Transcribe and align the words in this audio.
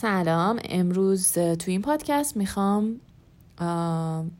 سلام. 0.00 0.58
امروز 0.64 1.32
تو 1.32 1.70
این 1.70 1.82
پادکست 1.82 2.36
می‌خوام 2.36 3.00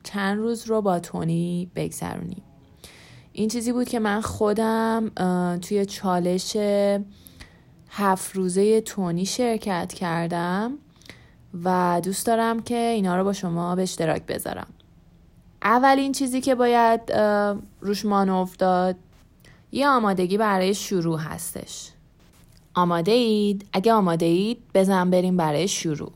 چند 0.03 0.37
روز 0.37 0.65
رو 0.67 0.81
با 0.81 0.99
تونی 0.99 1.71
بگذرونیم. 1.75 2.41
این 3.33 3.49
چیزی 3.49 3.71
بود 3.71 3.89
که 3.89 3.99
من 3.99 4.21
خودم 4.21 5.11
توی 5.57 5.85
چالش 5.85 6.57
هفت 7.89 8.35
روزه 8.35 8.81
تونی 8.81 9.25
شرکت 9.25 9.93
کردم 9.93 10.73
و 11.63 12.01
دوست 12.03 12.25
دارم 12.25 12.59
که 12.59 12.75
اینا 12.75 13.17
رو 13.17 13.23
با 13.23 13.33
شما 13.33 13.75
به 13.75 13.83
اشتراک 13.83 14.25
بذارم. 14.25 14.67
اولین 15.63 16.11
چیزی 16.11 16.41
که 16.41 16.55
باید 16.55 17.11
روش 17.81 18.05
مانو 18.05 18.47
داد 18.57 18.95
یه 19.71 19.87
آمادگی 19.87 20.37
برای 20.37 20.73
شروع 20.73 21.19
هستش. 21.19 21.91
آماده 22.73 23.11
اید؟ 23.11 23.67
اگه 23.73 23.93
آماده 23.93 24.25
اید 24.25 24.63
بزن 24.73 25.09
بریم 25.09 25.37
برای 25.37 25.67
شروع 25.67 26.11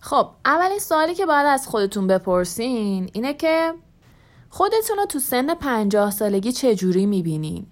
خب 0.00 0.28
اولین 0.44 0.78
سوالی 0.78 1.14
که 1.14 1.26
باید 1.26 1.46
از 1.46 1.68
خودتون 1.68 2.06
بپرسین 2.06 3.10
اینه 3.12 3.34
که 3.34 3.74
خودتون 4.50 4.96
رو 4.96 5.06
تو 5.06 5.18
سن 5.18 5.54
پنجاه 5.54 6.10
سالگی 6.10 6.52
چجوری 6.52 7.06
می‌بینین؟ 7.06 7.66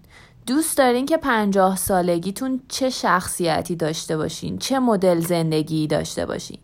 دوست 0.46 0.78
دارین 0.78 1.06
که 1.06 1.16
پنجاه 1.16 1.76
سالگیتون 1.76 2.60
چه 2.68 2.90
شخصیتی 2.90 3.76
داشته 3.76 4.16
باشین؟ 4.16 4.58
چه 4.58 4.78
مدل 4.78 5.20
زندگی 5.20 5.86
داشته 5.86 6.26
باشین؟ 6.26 6.58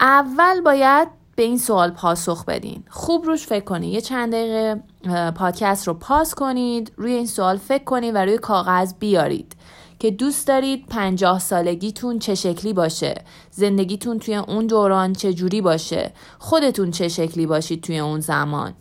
اول 0.00 0.60
باید 0.60 1.08
به 1.36 1.42
این 1.42 1.58
سوال 1.58 1.90
پاسخ 1.90 2.44
بدین 2.44 2.84
خوب 2.88 3.24
روش 3.24 3.46
فکر 3.46 3.64
کنید 3.64 3.94
یه 3.94 4.00
چند 4.00 4.32
دقیقه 4.32 4.82
پادکست 5.30 5.88
رو 5.88 5.94
پاس 5.94 6.34
کنید 6.34 6.92
روی 6.96 7.12
این 7.12 7.26
سوال 7.26 7.56
فکر 7.56 7.84
کنید 7.84 8.14
و 8.14 8.18
روی 8.18 8.38
کاغذ 8.38 8.94
بیارید 8.98 9.56
که 10.02 10.10
دوست 10.10 10.46
دارید 10.46 10.86
پنجاه 10.86 11.38
سالگیتون 11.38 12.18
چه 12.18 12.34
شکلی 12.34 12.72
باشه 12.72 13.14
زندگیتون 13.50 14.18
توی 14.18 14.34
اون 14.34 14.66
دوران 14.66 15.12
چه 15.12 15.32
جوری 15.32 15.60
باشه 15.60 16.12
خودتون 16.38 16.90
چه 16.90 17.08
شکلی 17.08 17.46
باشید 17.46 17.82
توی 17.82 17.98
اون 17.98 18.20
زمان. 18.20 18.74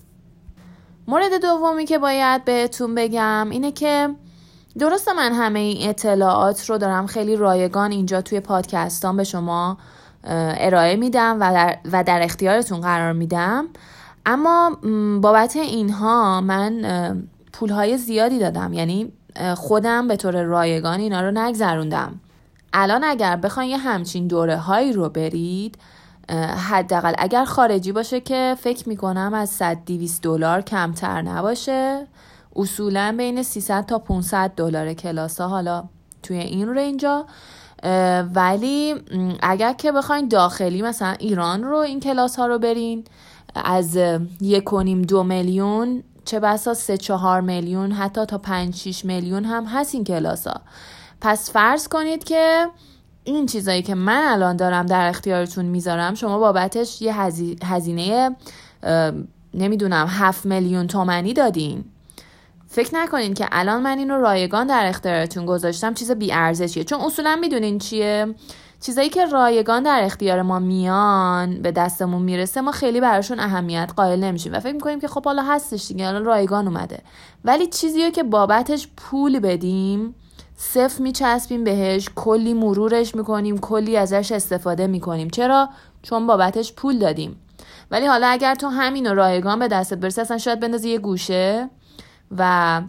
مورد 1.07 1.41
دومی 1.41 1.85
که 1.85 1.97
باید 1.97 2.45
بهتون 2.45 2.95
بگم 2.95 3.47
اینه 3.51 3.71
که 3.71 4.09
درست 4.79 5.09
من 5.09 5.33
همه 5.33 5.59
این 5.59 5.89
اطلاعات 5.89 6.69
رو 6.69 6.77
دارم 6.77 7.07
خیلی 7.07 7.35
رایگان 7.35 7.91
اینجا 7.91 8.21
توی 8.21 8.39
پادکستان 8.39 9.17
به 9.17 9.23
شما 9.23 9.77
ارائه 10.23 10.95
میدم 10.95 11.37
و 11.39 11.53
در, 11.53 11.77
و 11.91 12.03
در 12.03 12.23
اختیارتون 12.23 12.81
قرار 12.81 13.13
میدم. 13.13 13.67
اما 14.25 14.77
بابت 15.21 15.55
اینها 15.55 16.41
من 16.41 17.27
پولهای 17.53 17.97
زیادی 17.97 18.39
دادم. 18.39 18.73
یعنی 18.73 19.11
خودم 19.55 20.07
به 20.07 20.15
طور 20.15 20.43
رایگان 20.43 20.99
اینا 20.99 21.21
رو 21.21 21.31
نگذروندم. 21.31 22.19
الان 22.73 23.03
اگر 23.03 23.35
بخواین 23.35 23.69
یه 23.69 23.77
همچین 23.77 24.27
دوره 24.27 24.57
هایی 24.57 24.93
رو 24.93 25.09
برید 25.09 25.77
حداقل 26.69 27.13
اگر 27.17 27.45
خارجی 27.45 27.91
باشه 27.91 28.19
که 28.19 28.55
فکر 28.59 28.89
می‌کنم 28.89 29.33
از 29.33 29.49
100 29.49 29.77
200 29.85 30.21
دلار 30.21 30.61
کمتر 30.61 31.21
نباشه. 31.21 32.07
اصولا 32.55 33.15
بین 33.17 33.43
300 33.43 33.85
تا 33.85 33.99
500 33.99 34.51
دلار 34.55 34.93
کلاس 34.93 35.41
ها 35.41 35.47
حالا 35.47 35.83
توی 36.23 36.37
این 36.37 36.69
رنجا 36.69 37.25
ولی 38.35 38.95
اگر 39.41 39.73
که 39.73 39.91
بخواین 39.91 40.27
داخلی 40.27 40.81
مثلا 40.81 41.11
ایران 41.19 41.63
رو 41.63 41.77
این 41.77 41.99
کلاس 41.99 42.35
ها 42.35 42.47
رو 42.47 42.59
برین 42.59 43.03
از 43.55 43.99
یک 44.41 44.73
و 44.73 44.83
دو 44.83 45.23
میلیون 45.23 46.03
چه 46.25 46.39
بسا 46.39 46.73
سه 46.73 46.97
چهار 46.97 47.41
میلیون 47.41 47.91
حتی 47.91 48.25
تا 48.25 48.37
پنج 48.37 48.75
شیش 48.75 49.05
میلیون 49.05 49.45
هم 49.45 49.65
هست 49.65 49.95
این 49.95 50.03
کلاس 50.03 50.47
ها 50.47 50.61
پس 51.21 51.51
فرض 51.51 51.87
کنید 51.87 52.23
که 52.23 52.67
این 53.23 53.45
چیزایی 53.45 53.81
که 53.81 53.95
من 53.95 54.23
الان 54.27 54.55
دارم 54.55 54.85
در 54.85 55.09
اختیارتون 55.09 55.65
می‌ذارم 55.65 56.15
شما 56.15 56.39
بابتش 56.39 57.01
یه 57.01 57.15
هزینه 57.63 58.35
نمی‌دونم 59.53 60.07
هفت 60.09 60.45
میلیون 60.45 60.87
تومنی 60.87 61.33
دادین. 61.33 61.85
فکر 62.67 62.95
نکنین 62.95 63.33
که 63.33 63.47
الان 63.51 63.81
من 63.81 63.97
اینو 63.97 64.17
رایگان 64.17 64.67
در 64.67 64.85
اختیارتون 64.85 65.45
گذاشتم 65.45 65.93
چیز 65.93 66.11
بی 66.11 66.33
ارزشیه 66.33 66.83
چون 66.83 67.01
اصولا 67.01 67.35
می‌دونین 67.35 67.79
چیه؟ 67.79 68.35
چیزایی 68.81 69.09
که 69.09 69.25
رایگان 69.25 69.83
در 69.83 69.99
اختیار 70.03 70.41
ما 70.41 70.59
میان 70.59 71.61
به 71.61 71.71
دستمون 71.71 72.21
می‌رسه 72.21 72.61
ما 72.61 72.71
خیلی 72.71 73.01
براشون 73.01 73.39
اهمیت 73.39 73.91
قائل 73.95 74.23
نمیشیم 74.23 74.53
و 74.53 74.59
فکر 74.59 74.73
می‌کنیم 74.73 74.99
که 74.99 75.07
خب 75.07 75.25
حالا 75.25 75.43
هستش 75.43 75.87
دیگه 75.87 76.07
الان 76.07 76.25
رایگان 76.25 76.67
اومده. 76.67 76.99
ولی 77.45 77.67
چیزی 77.67 78.11
که 78.11 78.23
بابتش 78.23 78.87
پول 78.97 79.39
بدیم 79.39 80.15
صف 80.55 80.99
میچسبیم 80.99 81.63
بهش 81.63 82.09
کلی 82.15 82.53
مرورش 82.53 83.15
می‌کنیم 83.15 83.57
کلی 83.57 83.97
ازش 83.97 84.31
استفاده 84.31 84.87
می‌کنیم. 84.87 85.29
چرا؟ 85.29 85.69
چون 86.01 86.27
بابتش 86.27 86.73
پول 86.73 86.99
دادیم. 86.99 87.39
ولی 87.91 88.05
حالا 88.05 88.27
اگر 88.27 88.55
تو 88.55 88.67
همین 88.67 89.15
رایگان 89.15 89.59
به 89.59 89.67
دستت 89.67 89.97
برسه 89.97 90.21
اصلا 90.21 90.37
شاید 90.37 90.59
بندازی 90.59 90.89
یه 90.89 90.99
گوشه 90.99 91.69
و 92.37 92.81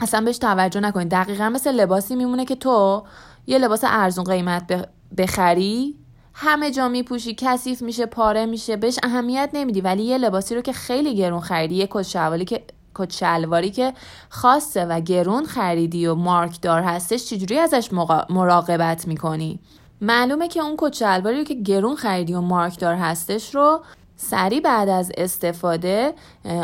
اصلا 0.00 0.20
بهش 0.20 0.38
توجه 0.38 0.80
نکنید 0.80 1.10
دقیقا 1.10 1.48
مثل 1.48 1.72
لباسی 1.72 2.16
میمونه 2.16 2.44
که 2.44 2.56
تو 2.56 3.02
یه 3.46 3.58
لباس 3.58 3.84
ارزون 3.84 4.24
قیمت 4.24 4.88
بخری؟ 5.16 5.94
همه 6.34 6.70
جا 6.70 6.88
میپوشی 6.88 7.34
کثیف 7.38 7.82
میشه 7.82 8.06
پاره 8.06 8.46
میشه 8.46 8.76
بهش 8.76 8.98
اهمیت 9.02 9.50
نمیدی. 9.52 9.80
ولی 9.80 10.02
یه 10.02 10.18
لباسی 10.18 10.54
رو 10.54 10.60
که 10.60 10.72
خیلی 10.72 11.16
گرون 11.16 11.40
خریدی 11.40 11.74
یه 11.74 11.88
کت 11.90 12.46
که 12.46 12.62
کت 12.94 13.12
شلواری 13.12 13.70
که 13.70 13.92
خاصه 14.28 14.84
و 14.84 15.00
گرون 15.00 15.44
خریدی 15.44 16.06
و 16.06 16.14
مارک 16.14 16.60
دار 16.62 16.82
هستش 16.82 17.24
چجوری 17.24 17.58
ازش 17.58 17.88
مراقبت 18.30 19.08
می‌کنی؟ 19.08 19.60
معلومه 20.00 20.48
که 20.48 20.60
اون 20.60 20.74
کت 20.78 20.92
شلواری 20.92 21.38
رو 21.38 21.44
که 21.44 21.54
گرون 21.54 21.96
خریدی 21.96 22.34
و 22.34 22.40
مارک 22.40 22.78
دار 22.78 22.94
هستش 22.94 23.54
رو 23.54 23.80
سریع 24.16 24.60
بعد 24.60 24.88
از 24.88 25.12
استفاده 25.16 26.14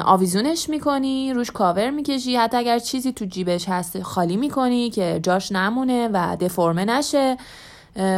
آویزونش 0.05 0.69
می‌کنی 0.69 1.33
روش 1.33 1.51
کاور 1.51 1.91
می‌کشی. 1.91 2.37
حتی 2.37 2.57
اگر 2.57 2.79
چیزی 2.79 3.13
تو 3.13 3.25
جیبش 3.25 3.69
هست 3.69 4.03
خالی 4.03 4.37
می‌کنی 4.37 4.91
که 4.91 5.21
جاش 5.23 5.53
نمونه 5.53 6.09
و 6.13 6.37
دفرمه 6.41 6.85
نشه. 6.85 7.37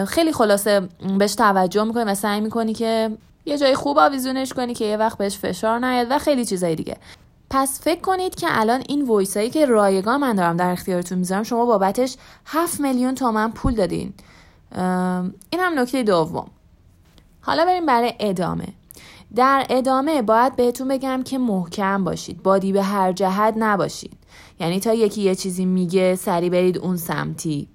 خیلی 0.08 0.32
خلاصه 0.32 0.88
بهش 1.18 1.34
توجه 1.34 1.84
می‌کنی 1.84 2.04
و 2.04 2.14
سعی 2.14 2.40
می‌کنی 2.40 2.74
که 2.74 3.10
یه 3.46 3.58
جای 3.58 3.74
خوب 3.74 3.98
آویزونش 3.98 4.52
کنی 4.52 4.74
که 4.74 4.84
یه 4.84 4.96
وقت 4.96 5.18
بهش 5.18 5.38
فشار 5.38 5.78
نیاد 5.78 6.06
و 6.10 6.18
خیلی 6.18 6.44
چیزای 6.44 6.74
دیگه. 6.74 6.96
پس 7.50 7.80
فکر 7.82 8.00
کنید 8.00 8.34
که 8.34 8.46
الان 8.50 8.82
این 8.88 9.06
وایسایی 9.06 9.50
که 9.50 9.66
رایگان 9.66 10.20
من 10.20 10.34
دارم 10.34 10.56
در 10.56 10.70
اختیارتون 10.70 11.18
می‌ذارم 11.18 11.42
شما 11.42 11.66
بابتش 11.66 12.16
7 12.46 12.80
میلیون 12.80 13.14
تومن 13.14 13.50
پول 13.50 13.74
دادین. 13.74 14.12
این 15.50 15.60
هم 15.60 15.78
نکته 15.78 16.02
دوم. 16.02 16.50
حالا 17.40 17.64
بریم 17.64 17.86
برای 17.86 18.14
ادامه. 18.20 18.68
در 19.34 19.66
ادامه 19.70 20.22
باید 20.22 20.56
بهتون 20.56 20.88
بگم 20.88 21.22
که 21.22 21.38
محکم 21.38 22.04
باشید. 22.04 22.42
بادی 22.42 22.72
به 22.72 22.82
هر 22.82 23.12
جهت 23.12 23.54
نباشید. 23.56 24.12
یعنی 24.60 24.80
تا 24.80 24.94
یکی 24.94 25.22
یه 25.22 25.34
چیزی 25.34 25.64
میگه 25.64 26.16
سری 26.16 26.50
برید 26.50 26.78
اون 26.78 26.96
سمتی. 26.96 27.68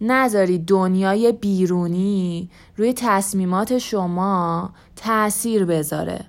نذارید 0.00 0.66
دنیای 0.66 1.32
بیرونی 1.32 2.50
روی 2.76 2.92
تصمیمات 2.92 3.78
شما 3.78 4.70
تاثیر 4.96 5.64
بذاره. 5.64 6.24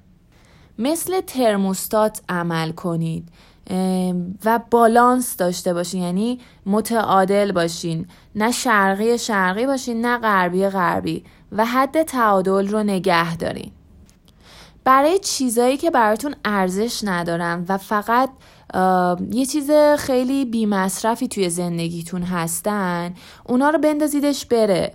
مثل 0.79 1.21
ترموستات 1.21 2.21
عمل 2.29 2.71
کنید 2.71 3.29
و 4.45 4.59
بالانس 4.71 5.37
داشته 5.37 5.73
باشین 5.73 6.01
یعنی 6.01 6.39
متعادل 6.65 7.51
باشین. 7.51 8.07
نه 8.35 8.51
شرقی 8.51 9.17
شرقی 9.17 9.65
باشین 9.65 10.05
نه 10.05 10.17
غربی 10.17 10.69
غربی 10.69 11.23
و 11.51 11.65
حد 11.65 12.03
تعادل 12.03 12.67
رو 12.67 12.83
نگه 12.83 13.37
دارین. 13.37 13.71
برای 14.83 15.19
چیزایی 15.19 15.77
که 15.77 15.91
براتون 15.91 16.35
ارزش 16.45 17.01
ندارن 17.03 17.65
و 17.69 17.77
فقط 17.77 18.29
یه 19.31 19.45
چیز 19.45 19.71
خیلی 19.97 20.45
بی 20.45 20.65
مصرفی 20.65 21.27
توی 21.27 21.49
زندگیتون 21.49 22.23
هستن. 22.23 23.13
اونا 23.45 23.69
رو 23.69 23.79
بندازیدش 23.79 24.45
بره. 24.45 24.93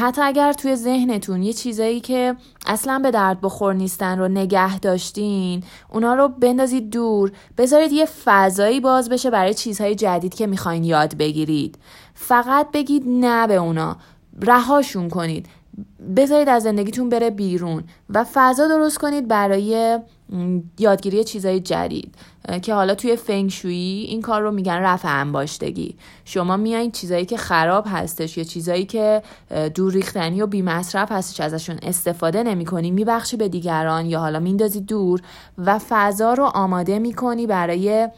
حتی 0.00 0.22
اگر 0.22 0.52
توی 0.52 0.76
ذهنتون 0.76 1.42
یه 1.42 1.52
چیزایی 1.52 2.00
که 2.00 2.36
اصلا 2.66 2.98
به 2.98 3.10
درد 3.10 3.40
بخور 3.40 3.74
نیستن 3.74 4.18
رو 4.18 4.28
نگه 4.28 4.78
داشتین 4.78 5.62
اونا 5.92 6.14
رو 6.14 6.28
بندازید 6.28 6.90
دور. 6.90 7.32
بذارید 7.58 7.92
یه 7.92 8.06
فضایی 8.24 8.80
باز 8.80 9.08
بشه 9.08 9.30
برای 9.30 9.54
چیزهای 9.54 9.94
جدید 9.94 10.34
که 10.34 10.46
می‌خواین 10.46 10.84
یاد 10.84 11.16
بگیرید. 11.16 11.78
فقط 12.14 12.70
بگید 12.72 13.02
نه 13.06 13.46
به 13.46 13.54
اونا. 13.54 13.96
رهاشون 14.40 15.08
کنید. 15.08 15.46
بذارید 16.16 16.48
از 16.48 16.62
زندگیتون 16.62 17.08
بره 17.08 17.30
بیرون 17.30 17.84
و 18.10 18.26
فضا 18.34 18.68
درست 18.68 18.98
کنید 18.98 19.28
برای 19.28 19.98
یادگیری 20.78 21.24
چیزای 21.24 21.60
جدید. 21.60 22.14
که 22.62 22.74
حالا 22.74 22.94
توی 22.94 23.16
فنگشویی 23.16 24.04
این 24.04 24.22
کار 24.22 24.42
رو 24.42 24.50
میگن 24.50 24.76
رفع 24.76 25.20
انباشتگی. 25.20 25.96
شما 26.24 26.56
میایین 26.56 26.90
چیزایی 26.90 27.26
که 27.26 27.36
خراب 27.36 27.84
هستش 27.88 28.38
یا 28.38 28.44
چیزایی 28.44 28.84
که 28.84 29.22
دور 29.74 29.92
ریختنی 29.92 30.42
و 30.42 30.46
بی 30.46 30.62
مصرف 30.62 31.12
هستش 31.12 31.40
ازشون 31.40 31.78
استفاده 31.82 32.42
نمی‌کنی 32.42 32.90
میبخشی 32.90 33.36
به 33.36 33.48
دیگران 33.48 34.06
یا 34.06 34.20
حالا 34.20 34.40
میندازی 34.40 34.80
دور 34.80 35.20
و 35.58 35.80
فضا 35.88 36.34
رو 36.34 36.44
آماده 36.44 36.98
می‌کنی 36.98 37.46
برای 37.46 38.08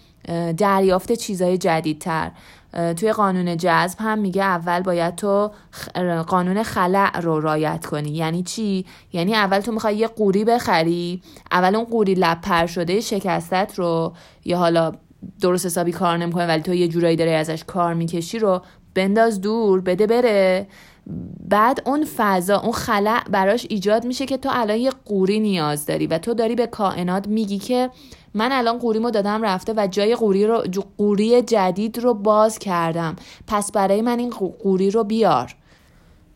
دریافت 0.56 1.12
چیزای 1.12 1.58
جدیدتر. 1.58 2.30
توی 2.72 3.12
قانون 3.12 3.56
جذب 3.56 3.98
هم 4.00 4.18
میگه 4.18 4.42
اول 4.42 4.80
باید 4.80 5.14
تو 5.14 5.50
قانون 6.26 6.62
خلع 6.62 7.20
رو 7.20 7.40
رایت 7.40 7.86
کنی. 7.86 8.10
یعنی 8.10 8.42
چی؟ 8.42 8.86
یعنی 9.12 9.34
اول 9.34 9.60
تو 9.60 9.72
می‌خوای 9.72 9.96
یه 9.96 10.06
قوری 10.06 10.44
بخری 10.44 11.22
اول 11.52 11.74
اون 11.74 11.84
قوری 11.84 12.14
لپر 12.14 12.66
شده 12.66 13.00
شکستت 13.00 13.72
رو 13.76 14.12
یا 14.44 14.58
حالا 14.58 14.92
درست 15.40 15.66
حسابی 15.66 15.92
کار 15.92 16.16
نمی‌کنه 16.16 16.46
ولی 16.46 16.62
تو 16.62 16.74
یه 16.74 16.88
جورایی 16.88 17.16
داری 17.16 17.32
ازش 17.32 17.64
کار 17.64 17.94
می‌کشی 17.94 18.38
رو 18.38 18.62
بنداز 18.94 19.40
دور 19.40 19.80
بده 19.80 20.06
بره. 20.06 20.66
بعد 21.48 21.82
اون 21.86 22.06
فضا 22.16 22.58
اون 22.58 22.72
خلع 22.72 23.24
براش 23.24 23.66
ایجاد 23.70 24.06
میشه 24.06 24.26
که 24.26 24.36
تو 24.36 24.48
الان 24.52 24.76
یه 24.76 24.90
قوری 25.04 25.40
نیاز 25.40 25.86
داری 25.86 26.06
و 26.06 26.18
تو 26.18 26.34
داری 26.34 26.54
به 26.54 26.66
کائنات 26.66 27.28
میگی 27.28 27.58
که 27.58 27.90
من 28.34 28.52
الان 28.52 28.78
قوریمو 28.78 29.10
دادم 29.10 29.42
رفته 29.42 29.74
و 29.76 29.86
جای 29.86 30.14
قوری 30.16 30.46
رو 30.46 30.64
قوری 30.98 31.42
جدید 31.42 31.98
رو 31.98 32.14
باز 32.14 32.58
کردم. 32.58 33.16
پس 33.46 33.72
برای 33.72 34.02
من 34.02 34.18
این 34.18 34.30
قوری 34.62 34.90
رو 34.90 35.04
بیار. 35.04 35.56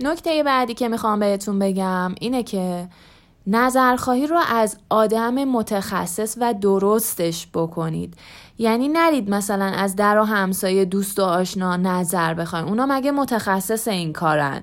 نکته 0.00 0.42
بعدی 0.42 0.74
که 0.74 0.88
می‌خوام 0.88 1.18
بهتون 1.18 1.58
بگم 1.58 2.14
اینه 2.20 2.42
که 2.42 2.88
نظرخواهی 3.46 4.26
رو 4.26 4.40
از 4.48 4.76
آدم 4.90 5.44
متخصص 5.44 6.36
و 6.40 6.54
درستش 6.54 7.48
بکنید. 7.54 8.14
یعنی 8.58 8.88
نرید 8.88 9.30
مثلا 9.30 9.64
از 9.64 9.96
در 9.96 10.18
و 10.18 10.24
همسایه 10.24 10.84
دوست 10.84 11.18
و 11.18 11.22
آشنا 11.22 11.76
نظر 11.76 12.34
بخواین 12.34 12.64
اونا 12.64 12.86
مگه 12.86 13.10
متخصص 13.10 13.88
این 13.88 14.12
کارن؟ 14.12 14.62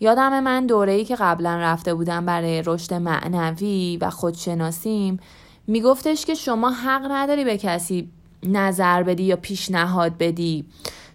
یادم 0.00 0.40
من 0.40 0.66
دوره 0.66 0.92
ای 0.92 1.04
که 1.04 1.16
قبلا 1.16 1.56
رفته 1.56 1.94
بودم 1.94 2.26
برای 2.26 2.62
رشد 2.66 2.94
معنوی 2.94 3.98
و 4.00 4.10
خودشناسیم 4.10 5.20
میگفتش 5.68 6.26
که 6.26 6.34
شما 6.34 6.70
حق 6.70 7.06
نداری 7.10 7.44
به 7.44 7.58
کسی 7.58 8.08
نظر 8.42 9.02
بدی 9.02 9.22
یا 9.22 9.36
پیشنهاد 9.36 10.18
بدی. 10.18 10.64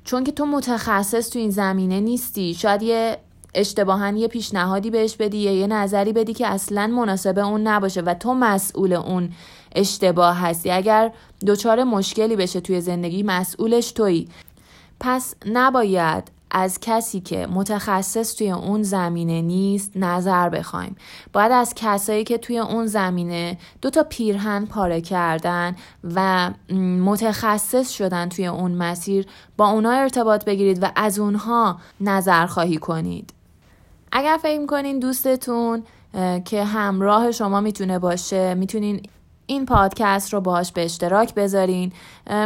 چون 0.04 0.24
که 0.24 0.32
تو 0.32 0.46
متخصص 0.46 1.30
تو 1.30 1.40
این 1.40 1.50
زمینه 1.50 2.00
نیستی. 2.00 2.54
شاید 2.54 2.84
یه 2.84 3.18
اشتباها 3.54 4.10
یه 4.10 4.28
پیشنهادی 4.28 4.90
بهش 4.90 5.16
بدی 5.16 5.38
یا 5.38 5.52
یه 5.52 5.68
نظری 5.68 6.14
بدی 6.14 6.34
که 6.34 6.48
اصلا 6.48 6.88
مناسب 6.88 7.40
اون 7.40 7.68
نباشه 7.68 8.02
و 8.02 8.14
تو 8.14 8.34
مسئول 8.34 8.94
اون 8.94 9.30
اشتباه 9.76 10.40
هستی. 10.40 10.72
اگر 10.72 11.12
دچار 11.48 11.84
مشکلی 11.84 12.36
بشه 12.36 12.60
توی 12.60 12.82
زندگی 12.82 13.24
مسئولش 13.24 13.92
تویی. 13.92 14.28
پس 15.00 15.36
نباید 15.46 16.32
از 16.54 16.80
کسی 16.82 17.20
که 17.20 17.48
متخصص 17.48 18.36
توی 18.36 18.52
اون 18.52 18.84
زمینه 18.84 19.42
نیست 19.42 19.92
نظر 19.96 20.50
بخوایم. 20.50 20.96
باید 21.34 21.52
از 21.52 21.74
کسایی 21.76 22.24
که 22.24 22.38
توی 22.38 22.60
اون 22.60 22.86
زمینه 22.86 23.58
دو 23.82 23.90
تا 23.90 24.04
پیرهن 24.04 24.66
پاره 24.66 25.02
کردن 25.02 25.76
و 26.04 26.52
متخصص 27.00 27.92
شدن 27.92 28.30
توی 28.30 28.48
اون 28.48 28.72
مسیر 28.72 29.26
با 29.58 29.70
اونا 29.70 29.92
ارتباط 29.92 30.46
بگیرید 30.46 30.84
و 30.84 30.92
از 30.96 31.20
اونها 31.20 31.78
نظر 32.02 32.46
خواهی 32.46 32.78
کنید. 32.78 33.34
اگر 34.12 34.40
فکر 34.42 34.66
کنین 34.66 35.00
دوستتون 35.00 35.84
که 36.46 36.64
همراه 36.64 37.32
شما 37.32 37.62
می‌تونه 37.62 38.00
باشه 38.00 38.54
می‌تونین 38.54 39.02
این 39.46 39.66
پادکست 39.66 40.34
رو 40.34 40.42
باهاش 40.42 40.72
به 40.72 40.86
اشتراک 40.86 41.34
بذارین. 41.34 41.92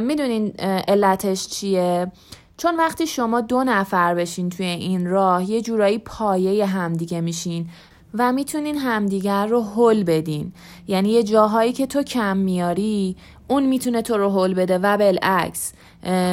می‌دونین 0.01 0.53
علتش 0.87 1.47
چیه. 1.47 2.11
چون 2.57 2.77
وقتی 2.77 3.07
شما 3.07 3.41
دو 3.41 3.63
نفر 3.63 4.15
بشین 4.15 4.49
توی 4.49 4.65
این 4.65 5.07
راه 5.07 5.49
یه 5.49 5.61
جورایی 5.61 5.97
پایه 5.97 6.65
همدیگه 6.65 7.21
میشین. 7.21 7.69
و 8.17 8.31
می‌تونین 8.31 8.77
همدیگر 8.77 9.45
رو 9.45 9.63
حل 9.63 10.03
بدین. 10.03 10.53
یعنی 10.87 11.09
یه 11.09 11.23
جاهایی 11.23 11.73
که 11.73 11.87
تو 11.87 12.03
کم 12.03 12.37
میاری 12.37 13.15
اون 13.47 13.65
می‌تونه 13.65 14.01
تو 14.01 14.17
رو 14.17 14.29
حل 14.29 14.53
بده. 14.53 14.77
و 14.77 14.97
بالعکس 14.97 15.73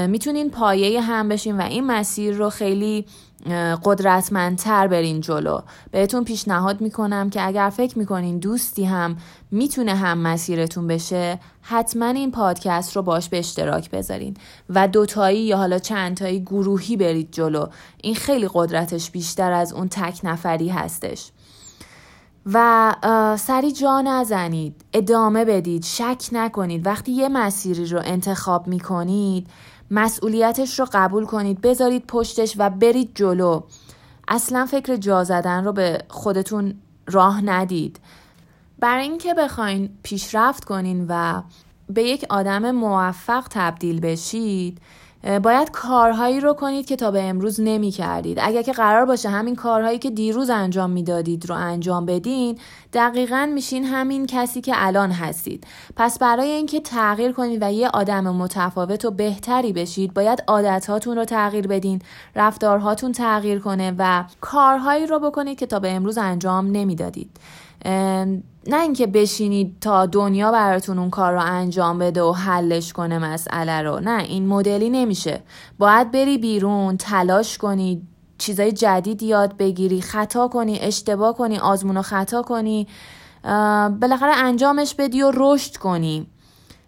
می‌تونین 0.08 0.50
پایه 0.50 1.00
هم 1.00 1.28
بشین 1.28 1.56
و 1.56 1.62
این 1.62 1.86
مسیر 1.86 2.34
رو 2.34 2.50
خیلی 2.50 3.06
قدرتمندتر 3.84 4.86
برین 4.86 5.20
جلو. 5.20 5.58
بهتون 5.90 6.25
پیشنهاد 6.25 6.81
می‌کنم 6.81 7.31
که 7.31 7.46
اگر 7.46 7.70
فکر 7.70 7.98
می‌کنین 7.98 8.38
دوستی 8.38 8.84
هم 8.84 9.16
می‌تونه 9.50 9.94
هم 9.94 10.19
مسیرتون 10.19 10.87
بشه 10.87 11.40
حتما 11.62 12.06
این 12.06 12.30
پادکست 12.30 12.96
رو 12.96 13.02
باش 13.02 13.28
به 13.28 13.38
اشتراک 13.38 13.90
بذارین. 13.90 14.37
و 14.70 14.88
دوتایی 14.88 15.40
یا 15.40 15.56
حالا 15.56 15.78
چندتایی 15.78 16.40
گروهی 16.40 16.96
برید 16.96 17.28
جلو. 17.32 17.66
این 18.02 18.14
خیلی 18.14 18.48
قدرتش 18.54 19.10
بیشتر 19.10 19.52
از 19.52 19.72
اون 19.72 19.88
تک 19.88 20.20
نفری 20.25 20.69
هستش. 20.69 21.30
و 22.52 23.37
سری 23.38 23.73
جا 23.73 24.00
نزنید. 24.00 24.85
ادامه 24.93 25.44
بدید. 25.44 25.85
شک 25.85 26.29
نکنید. 26.32 26.87
وقتی 26.87 27.12
یه 27.12 27.29
مسیری 27.29 27.87
رو 27.87 28.00
انتخاب 28.05 28.67
می‌کنید 28.67 29.46
مسئولیتش 29.91 30.81
رو 30.81 30.87
قبول 30.93 31.25
کنید. 31.25 31.61
بذارید 31.61 32.06
پشتش 32.06 32.55
و 32.58 32.70
برید 32.70 33.11
جلو. 33.14 33.61
اصلا 34.29 34.67
فکر 34.67 34.96
جا 34.96 35.25
زدن 35.25 35.64
رو 35.64 35.73
به 35.73 35.99
خودتون 36.08 36.75
راه 37.06 37.41
ندید. 37.41 38.00
برای 38.79 39.02
اینکه 39.02 39.35
بخواین 39.35 39.90
پیشرفت 40.02 40.64
کنین 40.64 41.06
و 41.08 41.43
به 41.88 42.02
یک 42.02 42.25
آدم 42.31 42.70
موفق 42.70 43.44
تبدیل 43.50 44.00
بشید 44.00 44.81
باید 45.43 45.71
کارهایی 45.71 46.41
رو 46.41 46.53
کنید 46.53 46.87
که 46.87 46.97
تا 46.97 47.11
به 47.11 47.23
امروز 47.23 47.61
نمی 47.61 47.91
کردید. 47.91 48.38
اگر 48.43 48.62
که 48.62 48.73
قرار 48.73 49.05
باشه 49.05 49.29
همین 49.29 49.56
کارهایی 49.56 49.99
که 49.99 50.11
دیروز 50.11 50.50
انجام 50.50 50.91
می‌دادید 50.91 51.49
رو 51.49 51.55
انجام 51.55 52.06
بدین 52.06 52.59
دقیقا 52.93 53.50
میشین 53.55 53.85
همین 53.85 54.26
کسی 54.26 54.61
که 54.61 54.73
الان 54.76 55.11
هستید. 55.11 55.67
پس 55.97 56.19
برای 56.19 56.50
اینکه 56.50 56.81
تغییر 56.81 57.32
کنید 57.32 57.62
و 57.62 57.73
یه 57.73 57.88
آدم 57.88 58.37
متفاوت 58.37 59.05
و 59.05 59.11
بهتری 59.11 59.73
بشید 59.73 60.15
باید 60.15 60.43
عادتهاتون 60.47 61.17
رو 61.17 61.25
تغییر 61.25 61.67
بدین 61.67 62.03
رفتارهاتون 62.37 63.12
تغییر 63.12 63.59
کنه 63.59 63.94
و 63.99 64.25
کارهایی 64.41 65.06
رو 65.06 65.19
بکنید 65.19 65.59
که 65.59 65.67
تا 65.67 65.79
به 65.79 65.91
امروز 65.91 66.19
انجام 66.19 66.67
نمی‌دادید. 66.67 67.31
نه 67.84 68.81
اینکه 68.81 69.06
بشینید 69.06 69.76
تا 69.81 70.06
دنیا 70.06 70.52
براتون 70.52 70.98
اون 70.98 71.10
کار 71.10 71.32
رو 71.32 71.40
انجام 71.40 71.98
بده 71.98 72.22
و 72.22 72.32
حلش 72.32 72.92
کنه 72.92 73.19
مسئله 73.19 73.82
رو. 73.82 74.00
نه 74.00 74.22
این 74.22 74.46
مدلی 74.46 74.90
نمیشه. 74.90 75.42
باید 75.78 76.10
بری 76.10 76.38
بیرون 76.38 76.96
تلاش 76.96 77.58
کنی 77.58 78.02
چیزای 78.38 78.72
جدید 78.72 79.22
یاد 79.22 79.56
بگیری 79.56 80.00
خطا 80.00 80.48
کنی 80.48 80.78
اشتباه 80.81 81.36
کنی 81.36 81.58
آزمون 81.58 81.96
و 81.96 82.02
خطا 82.02 82.42
کنی 82.42 82.86
بالاخره 84.00 84.37
انجامش 84.37 84.94
بدی 84.94 85.22
و 85.22 85.32
رشد 85.34 85.76
کنی. 85.76 86.26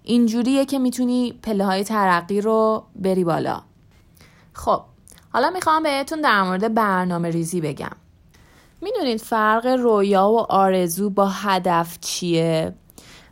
اینجوریه 0.02 0.64
که 0.64 0.78
می‌تونی 0.78 1.32
پله 1.42 1.64
های 1.64 1.84
ترقی 1.84 2.40
رو 2.40 2.84
بری 2.96 3.24
بالا. 3.24 3.62
خب 4.52 4.80
حالا 5.32 5.50
می‌خوام 5.50 5.82
بهتون 5.82 6.20
در 6.20 6.42
مورد 6.42 6.74
برنامه 6.74 7.30
ریزی 7.30 7.60
بگم. 7.60 7.96
می‌دونید 8.86 9.20
فرق 9.20 9.66
رویا 9.66 10.28
و 10.28 10.38
آرزو 10.38 11.10
با 11.10 11.28
هدف 11.28 11.98
چیه؟ 12.00 12.74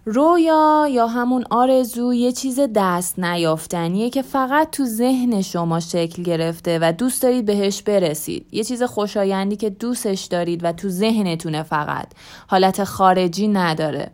رویا 0.05 0.89
یا 0.91 1.07
همون 1.07 1.45
آرزو 1.51 2.15
یه 2.15 2.33
چیز 2.33 2.61
دست 2.75 3.19
نیافتنیه 3.19 4.11
که 4.11 4.23
فقط 4.23 4.71
تو 4.71 4.85
ذهن 4.85 5.43
شما 5.43 5.81
شکل 5.81 6.23
گرفته 6.23 6.79
و 6.83 6.93
دوست 6.93 7.23
دارید 7.23 7.45
بهش 7.45 7.83
برسید. 7.83 8.47
یه 8.53 8.65
چیز 8.65 8.83
خوشایندی 8.83 9.57
که 9.57 9.71
دوستش 9.71 10.25
دارید 10.25 10.65
و 10.65 10.73
تو 10.73 10.89
ذهنتونه 10.89 11.63
فقط. 11.63 12.07
حالت 12.47 12.85
خارجی 12.85 13.49
نداره. 13.49 14.11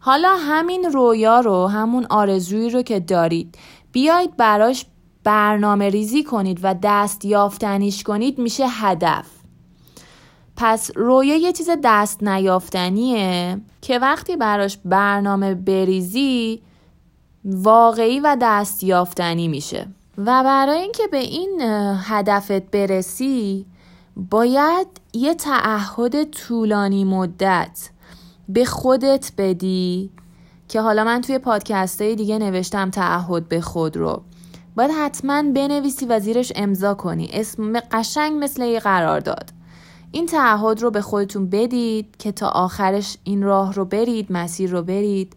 حالا 0.00 0.36
همین 0.36 0.84
رویا 0.84 1.40
رو 1.40 1.66
همون 1.66 2.06
آرزویی 2.10 2.70
رو 2.70 2.82
که 2.82 3.00
دارید 3.00 3.58
بیاید 3.92 4.36
براش 4.36 4.86
برنامه 5.24 5.88
ریزی 5.88 6.24
کنید 6.24 6.60
و 6.62 6.74
دست 6.82 7.24
یافتنیش 7.24 8.02
کنید 8.02 8.38
میشه 8.38 8.66
هدف. 8.68 9.33
پس 10.56 10.90
رویا 10.94 11.36
یه 11.36 11.52
چیز 11.52 11.70
دست 11.84 12.22
نیافتنیه 12.22 13.60
که 13.80 13.98
وقتی 13.98 14.36
براش 14.36 14.78
برنامه 14.84 15.54
بریزی 15.54 16.62
واقعی 17.44 18.20
و 18.20 18.36
دست 18.40 18.84
یافتنی 18.84 19.48
میشه. 19.48 19.86
و 20.18 20.44
برای 20.44 20.78
اینکه 20.78 21.06
به 21.06 21.18
این 21.18 21.60
هدفت 22.02 22.70
برسی 22.70 23.66
باید 24.16 24.86
یه 25.12 25.34
تعهد 25.34 26.24
طولانی 26.24 27.04
مدت 27.04 27.90
به 28.48 28.64
خودت 28.64 29.32
بدی 29.38 30.10
که 30.68 30.80
حالا 30.80 31.04
من 31.04 31.20
توی 31.20 31.38
پادکست 31.38 32.02
های 32.02 32.14
دیگه 32.14 32.38
نوشتم 32.38 32.90
تعهد 32.90 33.48
به 33.48 33.60
خود 33.60 33.96
رو. 33.96 34.22
باید 34.76 34.90
حتما 34.90 35.42
بنویسی 35.42 36.06
و 36.06 36.20
زیرش 36.20 36.52
امضا 36.56 36.94
کنی. 36.94 37.28
اسم 37.32 37.80
قشنگ 37.80 38.44
مثل 38.44 38.62
یه 38.62 38.80
قرار 38.80 39.20
داد 39.20 39.50
این 40.14 40.26
تعهد 40.26 40.82
رو 40.82 40.90
به 40.90 41.00
خودتون 41.00 41.50
بدید 41.50 42.16
که 42.18 42.32
تا 42.32 42.48
آخرش 42.48 43.16
این 43.24 43.42
راه 43.42 43.72
رو 43.72 43.84
برید 43.84 44.26
مسیر 44.30 44.70
رو 44.70 44.82
برید. 44.82 45.36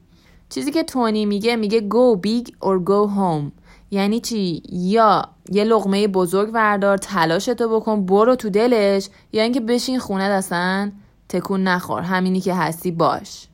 چیزی 0.49 0.71
که 0.71 0.83
تونی 0.83 1.25
میگه 1.25 1.55
میگه 1.55 1.79
go 1.79 2.17
big 2.27 2.47
or 2.47 2.85
go 2.85 3.09
home. 3.17 3.51
یعنی 3.91 4.19
چی؟ 4.19 4.63
یا 4.69 5.29
یه 5.51 5.63
لغمه 5.63 6.07
بزرگ 6.07 6.49
وردار 6.53 6.97
تلاشتو 6.97 7.79
بکن 7.79 8.05
برو 8.05 8.35
تو 8.35 8.49
دلش. 8.49 9.09
یا 9.31 9.43
اینکه 9.43 9.59
بشین 9.59 9.99
خونه 9.99 10.29
دستن 10.29 10.91
تکون 11.29 11.63
نخور. 11.63 12.01
همینی 12.01 12.41
که 12.41 12.53
هستی 12.53 12.91
باش. 12.91 13.47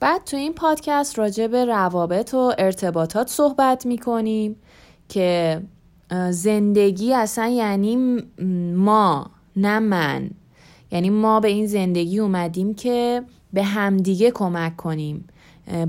بعد 0.00 0.24
تو 0.24 0.36
این 0.36 0.52
پادکست 0.52 1.18
راجع 1.18 1.46
به 1.46 1.64
روابط 1.64 2.34
و 2.34 2.52
ارتباطات 2.58 3.28
صحبت 3.28 3.86
می‌کنیم 3.86 4.56
که 5.08 5.62
زندگی 6.30 7.14
اصلا 7.14 7.48
یعنی 7.48 7.96
ما. 8.76 9.30
نه 9.56 9.78
من. 9.78 10.30
یعنی 10.92 11.10
ما 11.10 11.40
به 11.40 11.48
این 11.48 11.66
زندگی 11.66 12.18
اومدیم 12.18 12.74
که 12.74 13.22
به 13.52 13.64
همدیگه 13.64 14.30
کمک 14.30 14.76
کنیم. 14.76 15.24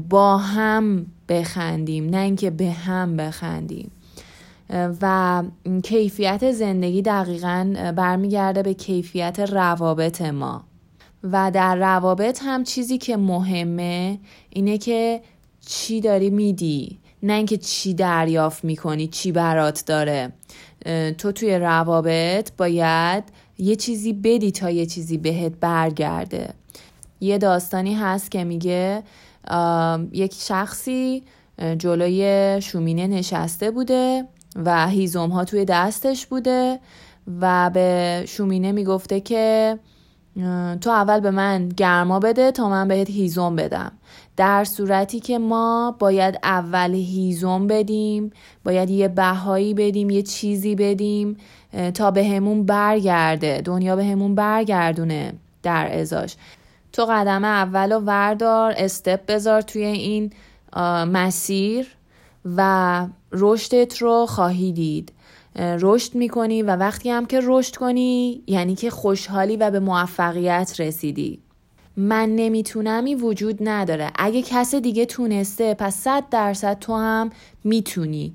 با 0.09 0.37
هم 0.37 1.05
بخندیم 1.29 2.09
نه 2.09 2.17
اینکه 2.17 2.49
به 2.49 2.71
هم 2.71 3.17
بخندیم. 3.17 3.91
و 5.01 5.43
کیفیت 5.83 6.51
زندگی 6.51 7.01
دقیقا 7.01 7.73
برمیگرده 7.95 8.63
به 8.63 8.73
کیفیت 8.73 9.39
روابط 9.39 10.21
ما. 10.21 10.63
و 11.23 11.51
در 11.53 11.75
روابط 11.75 12.39
هم 12.43 12.63
چیزی 12.63 12.97
که 12.97 13.17
مهمه 13.17 14.19
اینه 14.49 14.77
که 14.77 15.21
چی 15.65 16.01
داری 16.01 16.29
میدی. 16.29 16.97
نه 17.23 17.33
اینکه 17.33 17.57
چی 17.57 17.93
دریافت 17.93 18.63
می‌کنی 18.63 19.07
چی 19.07 19.31
برات 19.31 19.83
داره. 19.85 20.33
تو 21.17 21.31
توی 21.31 21.57
روابط 21.59 22.51
باید 22.57 23.23
یه 23.57 23.75
چیزی 23.75 24.13
بدی 24.13 24.51
تا 24.51 24.69
یه 24.69 24.85
چیزی 24.85 25.17
بهت 25.17 25.51
برگرده. 25.59 26.53
یه 27.19 27.37
داستانی 27.37 27.93
هست 27.93 28.31
که 28.31 28.43
میگه 28.43 29.03
یک 30.11 30.33
شخصی 30.33 31.23
جلوی 31.77 32.57
شومینه 32.61 33.07
نشسته 33.07 33.71
بوده 33.71 34.27
و 34.55 34.87
هیزم 34.87 35.29
ها 35.29 35.45
توی 35.45 35.65
دستش 35.65 36.25
بوده 36.25 36.79
و 37.41 37.69
به 37.69 38.23
شومینه 38.27 38.71
می‌گفته 38.71 39.19
که 39.19 39.79
تو 40.81 40.89
اول 40.89 41.19
به 41.19 41.31
من 41.31 41.69
گرما 41.69 42.19
بده 42.19 42.51
تا 42.51 42.69
من 42.69 42.87
بهت 42.87 43.09
هیزم 43.09 43.55
بدم. 43.55 43.91
در 44.37 44.63
صورتی 44.63 45.19
که 45.19 45.39
ما 45.39 45.95
باید 45.99 46.39
اول 46.43 46.93
هیزم 46.93 47.67
بدیم 47.67 48.31
باید 48.63 48.89
یه 48.89 49.07
بهایی 49.07 49.73
بدیم 49.73 50.09
یه 50.09 50.21
چیزی 50.21 50.75
بدیم 50.75 51.37
تا 51.93 52.11
به 52.11 52.25
همون 52.25 52.65
برگرده. 52.65 53.61
دنیا 53.65 53.95
به 53.95 54.05
همون 54.05 54.35
برگردونه 54.35 55.33
در 55.63 55.99
ازاش. 55.99 56.35
تو 56.93 57.05
قدم 57.05 57.43
اول 57.43 57.91
و 57.91 57.99
وردار 57.99 58.73
استپ 58.77 59.25
بذار 59.25 59.61
توی 59.61 59.83
این 59.83 60.33
مسیر 61.05 61.87
و 62.45 63.07
رشدت 63.31 63.97
رو 63.97 64.25
خواهی 64.25 64.71
دید. 64.71 65.13
رشد 65.59 66.15
می‌کنی 66.15 66.61
و 66.61 66.75
وقتی 66.75 67.09
هم 67.09 67.25
که 67.25 67.39
رشد 67.43 67.75
کنی 67.75 68.43
یعنی 68.47 68.75
که 68.75 68.89
خوشحالی 68.89 69.57
و 69.57 69.71
به 69.71 69.79
موفقیت 69.79 70.75
رسیدی. 70.79 71.42
من 71.97 72.35
نمیتونمی 72.35 73.15
وجود 73.15 73.57
نداره. 73.61 74.11
اگه 74.15 74.41
کس 74.41 74.75
دیگه 74.75 75.05
تونسته 75.05 75.73
پس 75.73 75.95
صد 75.95 76.23
درصد 76.31 76.79
تو 76.79 76.95
هم 76.95 77.29
می‌تونی. 77.63 78.33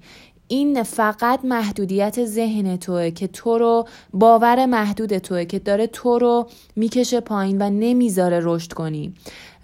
این 0.48 0.82
فقط 0.82 1.44
محدودیت 1.44 2.24
ذهن 2.24 2.76
توه 2.76 3.10
که 3.10 3.26
تو 3.26 3.58
رو 3.58 3.88
باور 4.12 4.66
محدود 4.66 5.18
توه 5.18 5.44
که 5.44 5.58
داره 5.58 5.86
تو 5.86 6.18
رو 6.18 6.46
می‌کشه 6.76 7.20
پایین 7.20 7.62
و 7.62 7.70
نمی‌ذاره 7.70 8.40
رشد 8.42 8.72
کنی. 8.72 9.14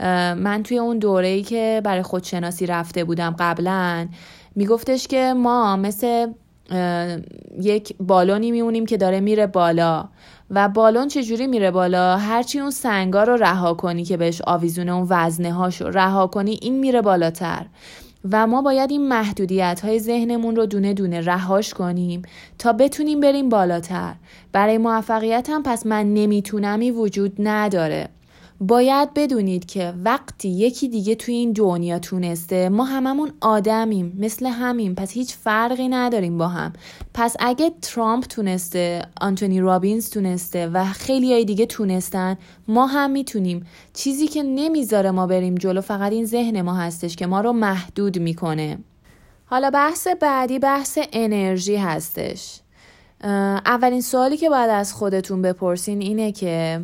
من 0.00 0.62
توی 0.62 0.78
اون 0.78 0.98
دوره 0.98 1.28
ای 1.28 1.42
که 1.42 1.80
برای 1.84 2.02
خودشناسی 2.02 2.66
رفته 2.66 3.04
بودم 3.04 3.36
قبلا 3.38 4.08
میگفتش 4.54 5.08
که 5.08 5.34
ما 5.36 5.76
مثل 5.76 6.26
یک 7.60 7.94
بالونی 8.00 8.50
میمونیم 8.50 8.86
که 8.86 8.96
داره 8.96 9.20
میره 9.20 9.46
بالا. 9.46 10.08
و 10.50 10.68
بالون 10.68 11.08
چجوری 11.08 11.46
میره 11.46 11.70
بالا؟ 11.70 12.16
هرچی 12.16 12.60
اون 12.60 12.70
سنگا 12.70 13.24
رو 13.24 13.36
رها 13.36 13.74
کنی 13.74 14.04
که 14.04 14.16
بهش 14.16 14.42
آویزونه 14.46 14.92
اون 14.92 15.06
وزنه 15.10 15.52
هاشو 15.52 15.88
رها 15.88 16.26
کنی 16.26 16.58
این 16.62 16.78
میره 16.78 17.02
بالاتر. 17.02 17.66
و 18.30 18.46
ما 18.46 18.62
باید 18.62 18.90
این 18.90 19.08
محدودیت 19.08 19.80
های 19.84 19.98
ذهنمون 19.98 20.56
رو 20.56 20.66
دونه 20.66 20.94
دونه 20.94 21.20
رهاش 21.20 21.74
کنیم 21.74 22.22
تا 22.58 22.72
بتونیم 22.72 23.20
بریم 23.20 23.48
بالاتر. 23.48 24.14
برای 24.52 24.78
موفقیت 24.78 25.50
هم 25.50 25.62
پس 25.62 25.86
من 25.86 26.14
نمیتونمی 26.14 26.90
وجود 26.90 27.32
نداره. 27.38 28.08
باید 28.66 29.14
بدونید 29.14 29.66
که 29.66 29.94
وقتی 30.04 30.48
یکی 30.48 30.88
دیگه 30.88 31.14
توی 31.14 31.34
این 31.34 31.52
دنیا 31.52 31.98
تونسته 31.98 32.68
ما 32.68 32.84
هممون 32.84 33.32
آدمیم 33.40 34.16
مثل 34.18 34.46
همیم. 34.46 34.94
پس 34.94 35.10
هیچ 35.10 35.34
فرقی 35.34 35.88
نداریم 35.88 36.38
با 36.38 36.48
هم. 36.48 36.72
پس 37.14 37.36
اگه 37.38 37.70
ترامپ 37.82 38.24
تونسته 38.24 39.02
آنتونی 39.20 39.60
رابینز 39.60 40.10
تونسته 40.10 40.66
و 40.66 40.84
خیلی 40.84 41.32
های 41.32 41.44
دیگه 41.44 41.66
تونستن 41.66 42.36
ما 42.68 42.86
هم 42.86 43.10
می‌تونیم. 43.10 43.66
چیزی 43.92 44.28
که 44.28 44.42
نمی‌ذاره 44.42 45.10
ما 45.10 45.26
بریم 45.26 45.54
جلو 45.54 45.80
فقط 45.80 46.12
این 46.12 46.24
ذهن 46.26 46.62
ما 46.62 46.74
هستش 46.74 47.16
که 47.16 47.26
ما 47.26 47.40
رو 47.40 47.52
محدود 47.52 48.18
می‌کنه. 48.18 48.78
حالا 49.46 49.70
بحث 49.70 50.08
بعدی 50.20 50.58
بحث 50.58 50.98
انرژی 51.12 51.76
هستش. 51.76 52.60
اولین 53.66 54.00
سوالی 54.00 54.36
که 54.36 54.48
باید 54.48 54.70
از 54.70 54.92
خودتون 54.92 55.42
بپرسین 55.42 56.00
اینه 56.00 56.32
که 56.32 56.80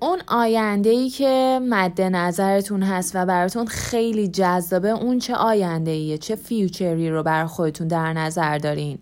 اون 0.00 0.18
آینده 0.26 0.90
ای 0.90 1.10
که 1.10 1.60
مد 1.62 2.00
نظرتون 2.00 2.82
هست 2.82 3.12
و 3.14 3.26
براتون 3.26 3.66
خیلی 3.66 4.28
جذابه 4.28 4.90
اون 4.90 5.18
چه 5.18 5.34
آینده 5.34 5.90
ایه 5.90 6.18
چه 6.18 6.36
فیوچری 6.36 7.10
رو 7.10 7.22
بر 7.22 7.46
خودتون 7.46 7.88
در 7.88 8.12
نظر 8.12 8.58
دارین؟ 8.58 8.98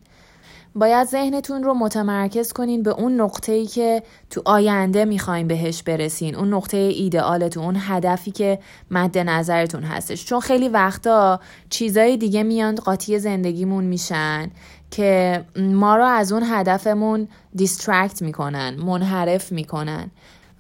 باید 0.75 1.07
ذهنتون 1.07 1.63
رو 1.63 1.75
متمرکز 1.75 2.53
کنین 2.53 2.83
به 2.83 2.91
اون 2.91 3.21
نقطه 3.21 3.53
ای 3.53 3.67
که 3.67 4.03
تو 4.31 4.43
آینده 4.45 5.05
می‌خواین 5.05 5.49
بهش 5.49 5.83
برسین 5.83 6.35
اون 6.35 6.55
نقطه 6.55 6.77
ایدئالتون 6.77 7.65
اون 7.65 7.77
هدفی 7.79 8.31
که 8.31 8.59
مد 8.91 9.19
نظرتون 9.19 9.83
هستش. 9.83 10.25
چون 10.25 10.41
خیلی 10.41 10.69
وقتا 10.69 11.41
چیزای 11.71 12.17
دیگه 12.17 12.43
میان 12.43 12.75
قاطی 12.75 13.19
زندگیمون 13.19 13.85
میشن 13.85 14.51
که 14.91 15.45
ما 15.57 15.97
رو 15.97 16.05
از 16.05 16.33
اون 16.33 16.43
هدفمون 16.47 17.29
distract 17.55 18.23
می‌کنن 18.23 18.75
منحرف 18.75 19.53
می‌کنن. 19.53 20.11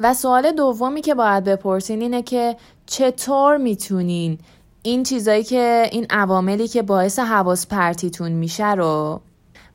و 0.00 0.14
سوال 0.14 0.52
دومی 0.52 1.00
که 1.00 1.14
باید 1.14 1.44
بپرسین 1.44 2.02
اینه 2.02 2.22
که 2.22 2.56
چطور 2.86 3.56
می‌تونین 3.56 4.38
این 4.82 5.02
چیزایی 5.02 5.44
که 5.44 5.88
این 5.92 6.06
عواملی 6.10 6.68
که 6.68 6.82
باعث 6.82 7.18
حواس 7.18 7.66
پرتیتون 7.66 8.32
میشه 8.32 8.74
رو 8.74 9.20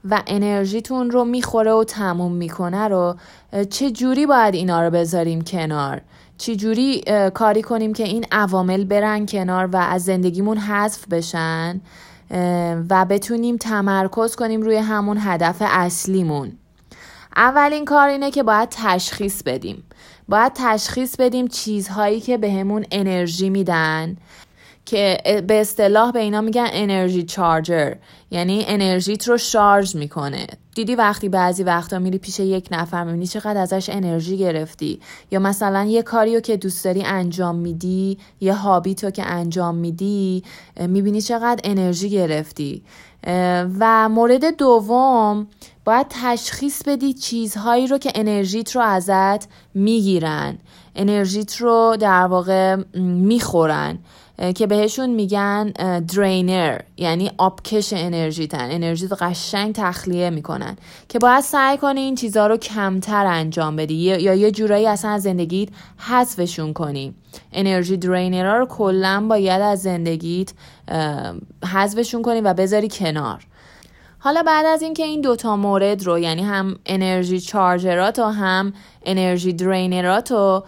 و 0.09 0.21
انرژیتون 0.27 1.11
رو 1.11 1.25
می‌خوره 1.25 1.71
و 1.71 1.83
تموم 1.83 2.31
می‌کنه 2.31 2.87
رو 2.87 3.15
چه 3.69 3.91
جوری 3.91 4.25
باید 4.25 4.55
اینا 4.55 4.83
رو 4.83 4.89
بذاریم 4.89 5.41
کنار؟ 5.41 6.01
چه 6.37 6.55
جوری 6.55 7.03
کاری 7.33 7.61
کنیم 7.61 7.93
که 7.93 8.03
این 8.03 8.25
عوامل 8.31 8.83
برن 8.83 9.25
کنار 9.25 9.65
و 9.65 9.75
از 9.75 10.05
زندگیمون 10.05 10.57
حذف 10.57 11.07
بشن 11.07 11.81
و 12.89 13.05
بتونیم 13.09 13.57
تمرکز 13.57 14.35
کنیم 14.35 14.61
روی 14.61 14.75
همون 14.75 15.17
هدف 15.21 15.57
اصلیمون؟ 15.61 16.51
اولین 17.35 17.85
کار 17.85 18.07
اینه 18.07 18.31
که 18.31 18.43
باید 18.43 18.69
تشخیص 18.71 19.43
بدیم. 19.43 19.83
باید 20.29 20.51
تشخیص 20.55 21.15
بدیم 21.15 21.47
چیزهایی 21.47 22.19
که 22.21 22.37
بهمون 22.37 22.81
به 22.81 22.87
انرژی 22.91 23.49
میدن 23.49 24.17
که 24.85 25.17
به 25.47 25.61
اصطلاح 25.61 26.11
به 26.11 26.19
اینا 26.19 26.41
میگن 26.41 26.67
انرژی 26.71 27.23
چارجر 27.23 27.93
یعنی 28.31 28.65
انرژیت 28.67 29.27
رو 29.27 29.37
شارژ 29.37 29.95
می‌کنه. 29.95 30.47
دیدی 30.75 30.95
وقتی 30.95 31.29
بعضی 31.29 31.63
وقتا 31.63 31.99
میری 31.99 32.17
پیش 32.17 32.39
یک 32.39 32.67
نفر 32.71 33.03
می‌بینی 33.03 33.27
چقدر 33.27 33.57
ازش 33.57 33.89
انرژی 33.89 34.37
گرفتی؟ 34.37 34.99
یا 35.31 35.39
مثلا 35.39 35.83
یه 35.83 36.01
کاریو 36.01 36.39
که 36.39 36.57
دوست 36.57 36.85
داری 36.85 37.03
انجام 37.03 37.55
میدی 37.55 38.17
یه 38.41 38.53
هابی 38.53 38.95
تو 38.95 39.11
که 39.11 39.25
انجام 39.25 39.75
میدی 39.75 40.43
می‌بینی 40.79 41.21
چقدر 41.21 41.61
انرژی 41.63 42.09
گرفتی. 42.09 42.83
و 43.79 44.09
مورد 44.09 44.57
دوم 44.57 45.47
باید 45.89 46.07
تشخیص 46.09 46.83
بدی 46.83 47.13
چیزهایی 47.13 47.87
رو 47.87 47.97
که 47.97 48.11
انرژیت 48.15 48.75
رو 48.75 48.81
ازت 48.81 49.47
می‌گیرن. 49.73 50.57
انرژیت 50.95 51.55
رو 51.55 51.97
در 51.99 52.25
واقع 52.27 52.75
می‌خورن 52.95 53.99
که 54.55 54.67
بهشون 54.67 55.09
میگن 55.09 55.69
درینر 56.07 56.79
یعنی 56.97 57.31
آبکش 57.37 57.93
انرژیتن. 57.93 58.71
انرژیت 58.71 59.13
قشنگ 59.13 59.75
تخلیه 59.75 60.29
می‌کنن 60.29 60.77
که 61.09 61.19
باید 61.19 61.41
سعی 61.41 61.77
کنی 61.77 61.99
این 61.99 62.15
چیزها 62.15 62.47
رو 62.47 62.57
کمتر 62.57 63.25
انجام 63.25 63.75
بدی. 63.75 63.93
یا 63.93 64.33
یه 64.33 64.51
جورایی 64.51 64.87
اصلا 64.87 65.11
از 65.11 65.21
زندگیت 65.21 65.69
حذفشون 65.97 66.73
کنی. 66.73 67.13
انرژی 67.53 67.97
درینر 67.97 68.57
رو 68.57 68.65
کلا 68.65 69.25
باید 69.29 69.61
از 69.61 69.81
زندگیت 69.81 70.51
حذفشون 71.73 72.21
کنی 72.21 72.41
و 72.41 72.53
بذاری 72.53 72.87
کنار. 72.91 73.45
حالا 74.19 74.43
بعد 74.43 74.65
از 74.65 74.81
اینکه 74.81 75.03
این 75.03 75.21
دوتا 75.21 75.55
مورد 75.55 76.03
رو 76.03 76.19
یعنی 76.19 76.43
هم 76.43 76.75
انرژی 76.85 77.39
چارجرات 77.39 78.19
و 78.19 78.23
هم 78.23 78.73
انرژی 79.05 79.53
درینرات 79.53 80.31
رو 80.31 80.63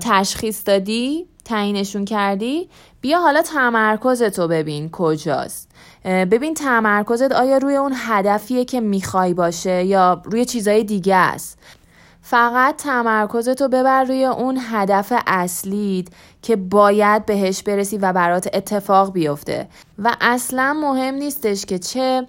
تشخیص 0.00 0.62
دادی 0.66 1.26
تعیینشون 1.44 2.04
کردی 2.04 2.68
بیا 3.00 3.20
حالا 3.20 3.42
تمرکزت 3.42 4.38
رو 4.38 4.48
ببین 4.48 4.90
کجاست. 4.90 5.70
ببین 6.04 6.54
تمرکزت 6.54 7.32
آیا 7.32 7.58
روی 7.58 7.76
اون 7.76 7.92
هدفیه 7.96 8.64
که 8.64 8.80
می‌خوای 8.80 9.34
باشه 9.34 9.84
یا 9.84 10.22
روی 10.24 10.44
چیزای 10.44 10.84
دیگه 10.84 11.16
است. 11.16 11.58
فقط 12.26 12.76
تمرکزتو 12.76 13.68
ببر 13.68 14.04
روی 14.04 14.24
اون 14.24 14.58
هدف 14.70 15.12
اصلیت 15.26 16.06
که 16.42 16.56
باید 16.56 17.26
بهش 17.26 17.62
برسی 17.62 17.98
و 17.98 18.12
برات 18.12 18.48
اتفاق 18.54 19.12
بیفته. 19.12 19.68
و 19.98 20.16
اصلا 20.20 20.72
مهم 20.72 21.14
نیستش 21.14 21.66
که 21.66 21.78
چه 21.78 22.26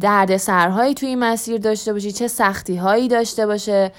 درد 0.00 0.36
سرهایی 0.36 0.94
توی 0.94 1.08
این 1.08 1.18
مسیر 1.18 1.58
داشته 1.58 1.92
باشی 1.92 2.12
چه 2.12 2.28
سختی 2.28 2.76
هایی 2.76 3.08
داشته 3.08 3.46
باشه. 3.46 3.92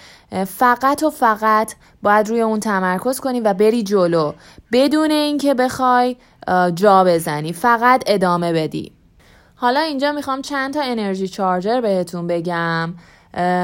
فقط 0.47 1.03
و 1.03 1.09
فقط 1.09 1.73
باید 2.01 2.29
روی 2.29 2.41
اون 2.41 2.59
تمرکز 2.59 3.19
کنی 3.19 3.39
و 3.39 3.53
بری 3.53 3.83
جلو. 3.83 4.33
بدون 4.71 5.11
اینکه 5.11 5.53
بخوای 5.53 6.17
جا 6.75 7.03
بزنی 7.03 7.53
فقط 7.53 8.03
ادامه 8.07 8.53
بدی. 8.53 8.91
حالا 9.55 9.79
اینجا 9.79 10.11
می‌خوام 10.11 10.41
چند 10.41 10.73
تا 10.73 10.81
انرژی 10.81 11.27
چارجر 11.27 11.81
بهتون 11.81 12.27
بگم. 12.27 12.93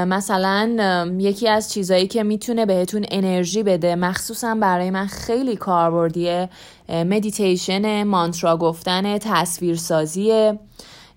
مثلا 0.06 0.70
یکی 1.18 1.48
از 1.48 1.72
چیزایی 1.72 2.06
که 2.06 2.22
می‌تونه 2.22 2.66
بهتون 2.66 3.04
انرژی 3.10 3.62
بده 3.62 3.94
مخصوصا 3.94 4.54
برای 4.54 4.90
من 4.90 5.06
خیلی 5.06 5.56
کاربردیه 5.56 6.48
مدیتیشن 6.88 8.04
مانترا 8.04 8.56
گفتن 8.56 9.18
تصویرسازیه 9.18 10.58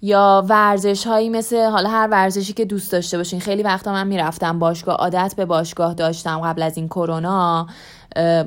یا 0.02 0.46
ورزش 0.50 1.08
هایی 1.08 1.30
مثل 1.30 1.70
حالا 1.70 1.90
هر 1.90 2.08
ورزشی 2.12 2.54
که 2.54 2.66
دوست 2.66 2.92
داشته 2.92 3.18
باشین. 3.18 3.40
خیلی 3.40 3.64
وقتا 3.64 3.92
من 3.92 4.08
می‌رفتم 4.08 4.60
باشگاه 4.60 4.96
عادت 4.96 5.34
به 5.38 5.46
باشگاه 5.46 5.94
داشتم 5.94 6.40
قبل 6.40 6.62
از 6.62 6.78
این 6.78 6.88
کرونا. 6.88 7.68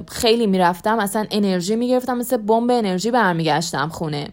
خیلی 0.09 0.47
می‌رفتم 0.47 0.99
اصلا 0.99 1.27
انرژی 1.31 1.77
می‌گرفتم 1.77 2.19
مثل 2.19 2.37
بمب 2.37 2.71
انرژی 2.71 3.11
برمیگشتم 3.11 3.89
خونه. 3.89 4.29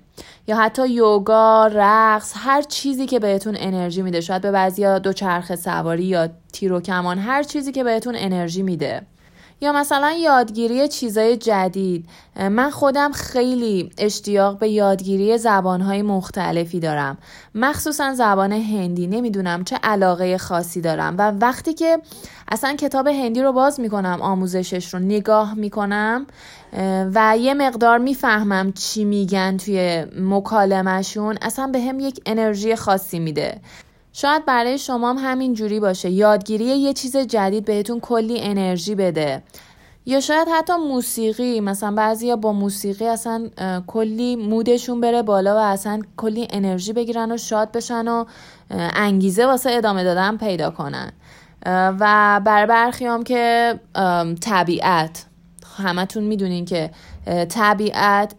یا 0.47 0.57
حتی 0.57 0.87
یوگا 0.89 1.67
رقص 1.67 2.33
هر 2.35 2.61
چیزی 2.61 3.05
که 3.05 3.19
بهتون 3.19 3.57
انرژی 3.59 4.01
میده 4.01 4.21
شاید 4.21 4.41
به 4.41 4.51
بعضیا 4.51 4.99
دوچرخه 4.99 5.55
سواری 5.55 6.03
یا 6.03 6.29
تیر 6.53 6.73
و 6.73 6.81
کمان 6.81 7.19
هر 7.19 7.43
چیزی 7.43 7.71
که 7.71 7.83
بهتون 7.83 8.15
انرژی 8.17 8.63
میده. 8.63 9.01
یا 9.61 9.71
مثلا 9.71 10.11
یادگیری 10.11 10.87
چیزای 10.87 11.37
جدید. 11.37 12.05
من 12.35 12.69
خودم 12.69 13.11
خیلی 13.11 13.89
اشتیاق 13.97 14.59
به 14.59 14.69
یادگیری 14.69 15.37
زبانهای 15.37 16.01
مختلفی 16.01 16.79
دارم. 16.79 17.17
مخصوصا 17.55 18.13
زبان 18.13 18.51
هندی. 18.51 19.07
نمی‌دونم 19.07 19.63
چه 19.63 19.79
علاقه 19.83 20.37
خاصی 20.37 20.81
دارم. 20.81 21.15
و 21.17 21.31
وقتی 21.31 21.73
که 21.73 21.99
اصلا 22.51 22.75
کتاب 22.75 23.07
هندی 23.07 23.41
رو 23.41 23.51
باز 23.51 23.79
می‌کنم 23.79 24.19
آموزشش 24.21 24.93
رو 24.93 24.99
نگاه 24.99 25.53
می‌کنم 25.53 26.27
و 27.13 27.37
یه 27.39 27.53
مقدار 27.53 27.97
می‌فهمم 27.97 28.71
چی 28.71 29.05
میگن 29.05 29.57
توی 29.57 30.05
مکالمهشون 30.19 31.37
اصلا 31.41 31.67
به 31.67 31.81
هم 31.81 31.99
یک 31.99 32.21
انرژی 32.25 32.75
خاصی 32.75 33.19
میده. 33.19 33.61
شاید 34.13 34.45
برای 34.45 34.77
شما 34.77 35.09
هم 35.09 35.17
همین 35.17 35.53
جوری 35.53 35.79
باشه. 35.79 36.09
یادگیری 36.09 36.65
یه 36.65 36.93
چیز 36.93 37.17
جدید 37.17 37.65
بهتون 37.65 37.99
کلی 37.99 38.41
انرژی 38.41 38.95
بده. 38.95 39.43
یا 40.05 40.19
شاید 40.19 40.47
حتی 40.53 40.73
موسیقی 40.73 41.59
مثلا 41.59 41.91
بعضیا 41.91 42.35
با 42.35 42.53
موسیقی 42.53 43.07
اصلا 43.07 43.49
کلی 43.87 44.35
مودشون 44.35 45.01
بره 45.01 45.21
بالا 45.21 45.55
و 45.55 45.59
اصلا 45.59 46.01
کلی 46.17 46.47
انرژی 46.49 46.93
بگیرن 46.93 47.31
و 47.31 47.37
شاد 47.37 47.71
بشن 47.71 48.07
و 48.07 48.25
انگیزه 48.71 49.45
واسه 49.45 49.71
ادامه 49.71 50.03
دادن 50.03 50.37
پیدا 50.37 50.69
کنن. 50.71 51.11
و 51.65 52.41
بر 52.45 52.65
برخی 52.65 53.05
هم 53.05 53.23
که 53.23 53.79
طبیعت. 54.41 55.25
همتون 55.77 56.23
می‌دونین 56.23 56.65
که 56.65 56.91
طبیعت 57.49 58.33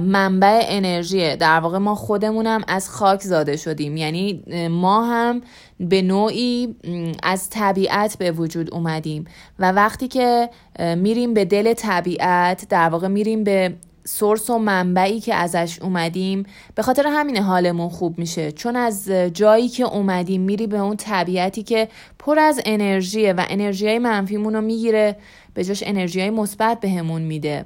منبع 0.00 0.60
انرژیه 0.68 1.36
در 1.36 1.60
واقع 1.60 1.78
ما 1.78 1.94
خودمونم 1.94 2.60
از 2.68 2.90
خاک 2.90 3.22
زاده 3.22 3.56
شدیم. 3.56 3.96
یعنی 3.96 4.42
ما 4.70 5.06
هم 5.06 5.42
به 5.80 6.02
نوعی 6.02 6.74
از 7.22 7.50
طبیعت 7.50 8.18
به 8.18 8.32
وجود 8.32 8.74
اومدیم. 8.74 9.24
و 9.58 9.72
وقتی 9.72 10.08
که 10.08 10.50
میریم 10.96 11.34
به 11.34 11.44
دل 11.44 11.74
طبیعت 11.74 12.68
در 12.68 12.88
واقع 12.88 13.08
میریم 13.08 13.44
به 13.44 13.74
سورس 14.04 14.50
و 14.50 14.58
منبعی 14.58 15.20
که 15.20 15.34
ازش 15.34 15.78
اومدیم 15.82 16.46
به 16.74 16.82
خاطر 16.82 17.06
همین 17.06 17.36
حالمون 17.36 17.88
خوب 17.88 18.18
میشه. 18.18 18.52
چون 18.52 18.76
از 18.76 19.08
جایی 19.10 19.68
که 19.68 19.84
اومدیم 19.84 20.40
میری 20.40 20.66
به 20.66 20.78
اون 20.78 20.96
طبیعتی 20.96 21.62
که 21.62 21.88
پر 22.18 22.38
از 22.38 22.60
انرژیه 22.66 23.32
و 23.32 23.44
انرژی 23.48 23.86
های 23.86 23.98
منفیمون 23.98 24.54
رو 24.54 24.60
می‌گیره 24.60 25.16
به 25.54 25.64
جاش 25.64 25.82
انرژی 25.86 26.20
های 26.20 26.30
مثبت 26.30 26.80
بهمون 26.80 27.22
میده. 27.22 27.64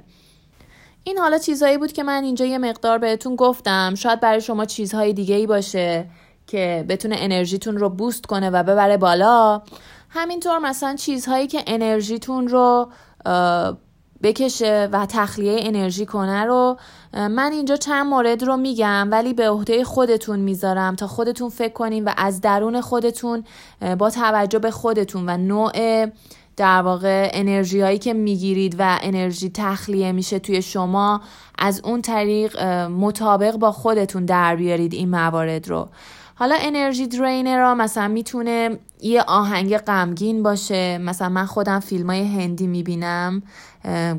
این 1.03 1.17
حالا 1.17 1.37
چیزهایی 1.37 1.77
بود 1.77 1.91
که 1.91 2.03
من 2.03 2.23
اینجا 2.23 2.45
یه 2.45 2.57
مقدار 2.57 2.97
بهتون 2.97 3.35
گفتم. 3.35 3.95
شاید 3.95 4.19
برای 4.19 4.41
شما 4.41 4.65
چیزهای 4.65 5.13
دیگه 5.13 5.35
ای 5.35 5.47
باشه 5.47 6.05
که 6.47 6.85
بتونه 6.89 7.15
انرژیتون 7.19 7.77
رو 7.77 7.89
بوست 7.89 8.25
کنه 8.25 8.49
و 8.49 8.63
ببره 8.63 8.97
بالا. 8.97 9.61
همینطور 10.09 10.59
مثلا 10.59 10.95
چیزهایی 10.95 11.47
که 11.47 11.63
انرژیتون 11.67 12.47
رو 12.47 12.89
بکشه 14.23 14.89
و 14.91 15.05
تخلیه 15.05 15.59
انرژی 15.61 16.05
کنه 16.05 16.43
رو 16.43 16.77
من 17.13 17.51
اینجا 17.51 17.75
چند 17.75 18.05
مورد 18.05 18.43
رو 18.43 18.57
میگم 18.57 19.07
ولی 19.11 19.33
به 19.33 19.49
عهده 19.49 19.83
خودتون 19.83 20.39
می‌ذارم 20.39 20.95
تا 20.95 21.07
خودتون 21.07 21.49
فکر 21.49 21.73
کنین 21.73 22.03
و 22.03 22.11
از 22.17 22.41
درون 22.41 22.81
خودتون 22.81 23.43
با 23.97 24.09
توجه 24.09 24.59
به 24.59 24.71
خودتون 24.71 25.29
و 25.29 25.37
نوع 25.37 26.07
در 26.57 26.81
واقع 26.81 27.29
انرژی 27.33 27.81
هایی 27.81 27.97
که 27.97 28.13
می‌گیرید 28.13 28.75
و 28.79 28.99
انرژی 29.01 29.51
تخلیه 29.53 30.11
میشه 30.11 30.39
توی 30.39 30.61
شما 30.61 31.21
از 31.59 31.81
اون 31.83 32.01
طریق 32.01 32.61
مطابق 32.89 33.55
با 33.55 33.71
خودتون 33.71 34.25
در 34.25 34.55
بیارید 34.55 34.93
این 34.93 35.09
موارد 35.09 35.67
رو. 35.67 35.89
حالا 36.35 36.55
انرژی 36.61 37.07
درینر 37.07 37.57
را 37.57 37.75
مثلا 37.75 38.07
می‌تونه 38.07 38.79
یه 39.01 39.21
آهنگ 39.21 39.77
غمگین 39.77 40.43
باشه. 40.43 40.97
مثلا 40.97 41.29
من 41.29 41.45
خودم 41.45 41.79
فیلم 41.79 42.09
های 42.09 42.23
هندی 42.23 42.67
می‌بینم 42.67 43.43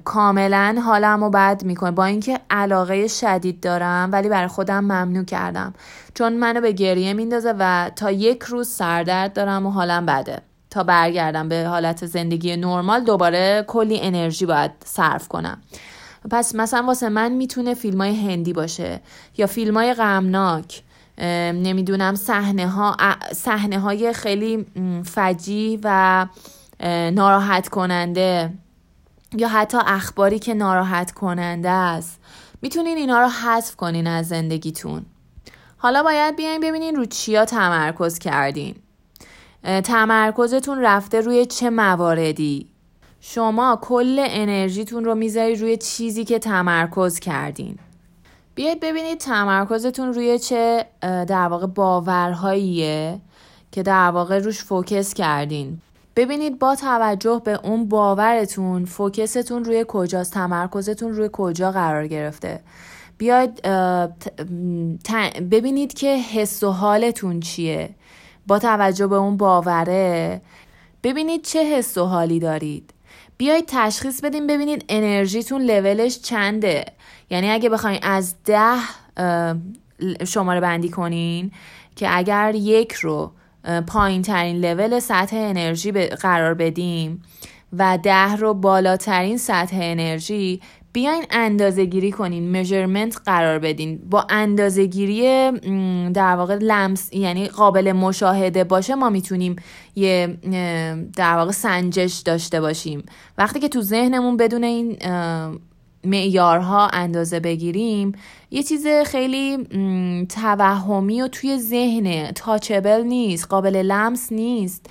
کاملا 0.04 0.82
حالم 0.84 1.24
رو 1.24 1.30
بد 1.30 1.62
می‌کنه. 1.64 1.90
با 1.90 2.04
اینکه 2.04 2.40
علاقه 2.50 3.08
شدید 3.08 3.60
دارم 3.60 4.08
ولی 4.12 4.28
برای 4.28 4.48
خودم 4.48 4.80
ممنوع 4.80 5.24
کردم. 5.24 5.74
چون 6.14 6.32
منو 6.32 6.60
به 6.60 6.72
گریه 6.72 7.12
میندازه 7.12 7.54
و 7.58 7.90
تا 7.96 8.10
یک 8.10 8.42
روز 8.42 8.68
سردرد 8.68 9.32
دارم 9.32 9.66
و 9.66 9.70
حالم 9.70 10.06
بده. 10.06 10.42
تا 10.74 10.82
برگردم 10.82 11.48
به 11.48 11.64
حالت 11.68 12.06
زندگی 12.06 12.56
نرمال 12.56 13.04
دوباره 13.04 13.64
کلی 13.68 14.00
انرژی 14.00 14.46
باید 14.46 14.70
صرف 14.84 15.28
کنم. 15.28 15.62
پس 16.30 16.54
مثلا 16.54 16.86
واسه 16.86 17.08
من 17.08 17.32
می‌تونه 17.32 17.74
فیلم 17.74 18.00
های 18.00 18.26
هندی 18.26 18.52
باشه 18.52 19.00
یا 19.36 19.46
فیلم 19.46 19.76
های 19.76 19.94
غمناک 19.94 20.82
نمی‌دونم 21.18 22.14
صحنه 22.14 22.68
ها 22.68 22.96
صحنه 23.32 23.78
های 23.78 24.12
خیلی 24.12 24.66
فجی 25.04 25.80
و 25.82 26.26
ناراحت 27.12 27.68
کننده 27.68 28.52
یا 29.32 29.48
حتی 29.48 29.78
اخباری 29.86 30.38
که 30.38 30.54
ناراحت 30.54 31.10
کننده 31.10 31.70
است. 31.70 32.20
می‌تونین 32.62 32.98
اینا 32.98 33.20
رو 33.20 33.28
حذف 33.28 33.76
کنین 33.76 34.06
از 34.06 34.28
زندگیتون. 34.28 35.06
حالا 35.76 36.02
باید 36.02 36.36
بیاین 36.36 36.60
ببینین 36.60 36.96
رو 36.96 37.04
چیا 37.04 37.44
تمرکز 37.44 38.18
کردین. 38.18 38.74
تمرکزتون 39.64 40.80
رفته 40.80 41.20
روی 41.20 41.46
چه 41.46 41.70
مواردی؟ 41.70 42.68
شما 43.20 43.78
کل 43.82 44.26
انرژیتون 44.28 45.04
رو 45.04 45.14
می‌ذارید 45.14 45.60
روی 45.60 45.76
چیزی 45.76 46.24
که 46.24 46.38
تمرکز 46.38 47.18
کردین. 47.18 47.78
بیاید 48.54 48.80
ببینید 48.80 49.18
تمرکزتون 49.18 50.12
روی 50.12 50.38
چه 50.38 50.86
در 51.00 51.48
واقع 51.48 51.66
باورهاییه 51.66 53.20
که 53.72 53.82
در 53.82 54.10
واقع 54.10 54.38
روش 54.38 54.64
فوکس 54.64 55.14
کردین. 55.14 55.78
ببینید 56.16 56.58
با 56.58 56.74
توجه 56.74 57.42
به 57.44 57.60
اون 57.62 57.88
باورتون 57.88 58.84
فوکستون 58.84 59.64
روی 59.64 59.84
کجاست 59.88 60.34
تمرکزتون 60.34 61.14
روی 61.14 61.28
کجا 61.32 61.72
قرار 61.72 62.06
گرفته. 62.06 62.60
بیاید 63.18 63.62
ببینید 65.50 65.94
که 65.94 66.16
حس 66.16 66.62
و 66.62 66.70
حالتون 66.70 67.40
چیه. 67.40 67.90
با 68.46 68.58
توجه 68.58 69.06
به 69.06 69.16
اون 69.16 69.36
باوره. 69.36 70.40
ببینید 71.02 71.42
چه 71.42 71.64
حس 71.64 71.98
و 71.98 72.04
حالی 72.04 72.38
دارید. 72.38 72.90
بیایید 73.36 73.64
تشخیص 73.68 74.20
بدین 74.20 74.46
ببینید 74.46 74.84
انرژیتون 74.88 75.62
لولش 75.62 76.18
چنده. 76.18 76.84
یعنی 77.30 77.50
اگه 77.50 77.68
بخواین 77.68 77.98
از 78.02 78.34
ده 78.44 78.76
شماره 80.26 80.60
بندی 80.60 80.88
کنین 80.88 81.50
که 81.96 82.16
اگر 82.16 82.54
یک 82.54 82.92
رو 82.92 83.32
پایین 83.86 84.22
ترین 84.22 84.56
لول 84.56 84.98
سطح 84.98 85.36
انرژی 85.36 85.92
قرار 85.92 86.54
بدیم 86.54 87.22
و 87.72 87.98
ده 88.02 88.36
رو 88.36 88.54
بالاترین 88.54 89.38
سطح 89.38 89.76
انرژی 89.80 90.60
بیاین 90.94 91.24
اندازه 91.30 91.84
گیری 91.84 92.12
کنین 92.12 92.60
مجرمنت 92.60 93.16
قرار 93.24 93.58
بدین. 93.58 94.00
با 94.10 94.26
اندازه 94.30 94.86
گیری 94.86 95.50
در 96.10 96.36
واقع 96.36 96.58
لمس 96.60 97.12
یعنی 97.12 97.48
قابل 97.48 97.92
مشاهده 97.92 98.64
باشه 98.64 98.94
ما 98.94 99.10
می‌تونیم 99.10 99.56
یه 99.96 100.38
در 101.16 101.36
واقع 101.36 101.50
سنجش 101.50 102.18
داشته 102.18 102.60
باشیم. 102.60 103.02
وقتی 103.38 103.60
که 103.60 103.68
تو 103.68 103.82
ذهنمون 103.82 104.36
بدون 104.36 104.64
این 104.64 104.96
معیارها 106.04 106.88
اندازه 106.88 107.40
بگیریم 107.40 108.12
یه 108.50 108.62
چیز 108.62 108.86
خیلی 109.06 109.58
توهمی 110.28 111.22
و 111.22 111.28
توی 111.28 111.58
ذهن 111.58 112.32
تاچبل 112.32 113.02
نیست 113.02 113.48
قابل 113.48 113.76
لمس 113.76 114.32
نیست. 114.32 114.86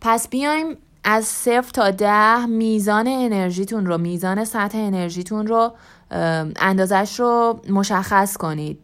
پس 0.00 0.28
بیایم 0.28 0.66
از 1.08 1.24
صفر 1.24 1.70
تا 1.74 1.90
ده 1.90 2.46
میزان 2.46 3.06
انرژیتون 3.08 3.86
رو 3.86 3.98
میزان 3.98 4.44
سطح 4.44 4.78
انرژیتون 4.78 5.46
رو 5.46 5.72
اندازش 6.60 7.20
رو 7.20 7.60
مشخص 7.70 8.36
کنید. 8.36 8.78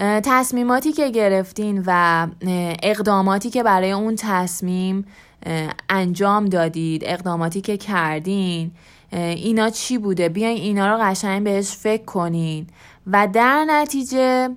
تصمیماتی 0.00 0.92
که 0.92 1.10
گرفتین 1.10 1.82
و 1.86 2.26
اقداماتی 2.82 3.50
که 3.50 3.62
برای 3.62 3.92
اون 3.92 4.16
تصمیم 4.18 5.04
انجام 5.88 6.44
دادید 6.44 7.02
اقداماتی 7.04 7.60
که 7.60 7.76
کردین 7.76 8.70
اینا 9.12 9.70
چی 9.70 9.98
بوده؟ 9.98 10.28
بیاین 10.28 10.58
اینا 10.58 10.94
رو 10.94 10.98
قشنگ 11.02 11.44
بهش 11.44 11.70
فکر 11.70 12.04
کنین. 12.04 12.66
و 13.06 13.28
در 13.32 13.64
نتیجه 13.68 14.48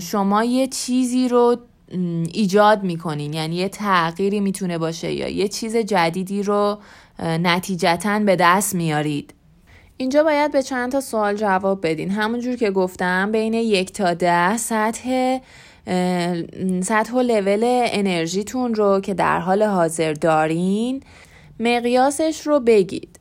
شما 0.00 0.44
یه 0.44 0.66
چیزی 0.66 1.28
رو 1.28 1.56
ایجاد 2.32 2.82
می‌کنین. 2.82 3.32
یعنی 3.32 3.56
یه 3.56 3.68
تغییری 3.68 4.40
می‌تونه 4.40 4.78
باشه 4.78 5.12
یا 5.12 5.28
یه 5.28 5.48
چیز 5.48 5.76
جدیدی 5.76 6.42
رو 6.42 6.78
نتیجتا 7.18 8.18
به 8.18 8.36
دست 8.36 8.74
میارید. 8.74 9.34
اینجا 9.96 10.22
باید 10.22 10.52
به 10.52 10.62
چند 10.62 10.92
تا 10.92 11.00
سوال 11.00 11.36
جواب 11.36 11.86
بدین. 11.86 12.10
همونجور 12.10 12.56
که 12.56 12.70
گفتم 12.70 13.32
بین 13.32 13.54
یک 13.54 13.92
تا 13.92 14.14
ده 14.14 14.56
سطح 14.56 15.38
سطح 16.82 17.12
و 17.12 17.20
لول 17.20 17.60
انرژیتون 17.64 18.74
رو 18.74 19.00
که 19.00 19.14
در 19.14 19.38
حال 19.38 19.62
حاضر 19.62 20.12
دارین 20.12 21.02
مقیاسش 21.60 22.46
رو 22.46 22.60
بگید. 22.60 23.20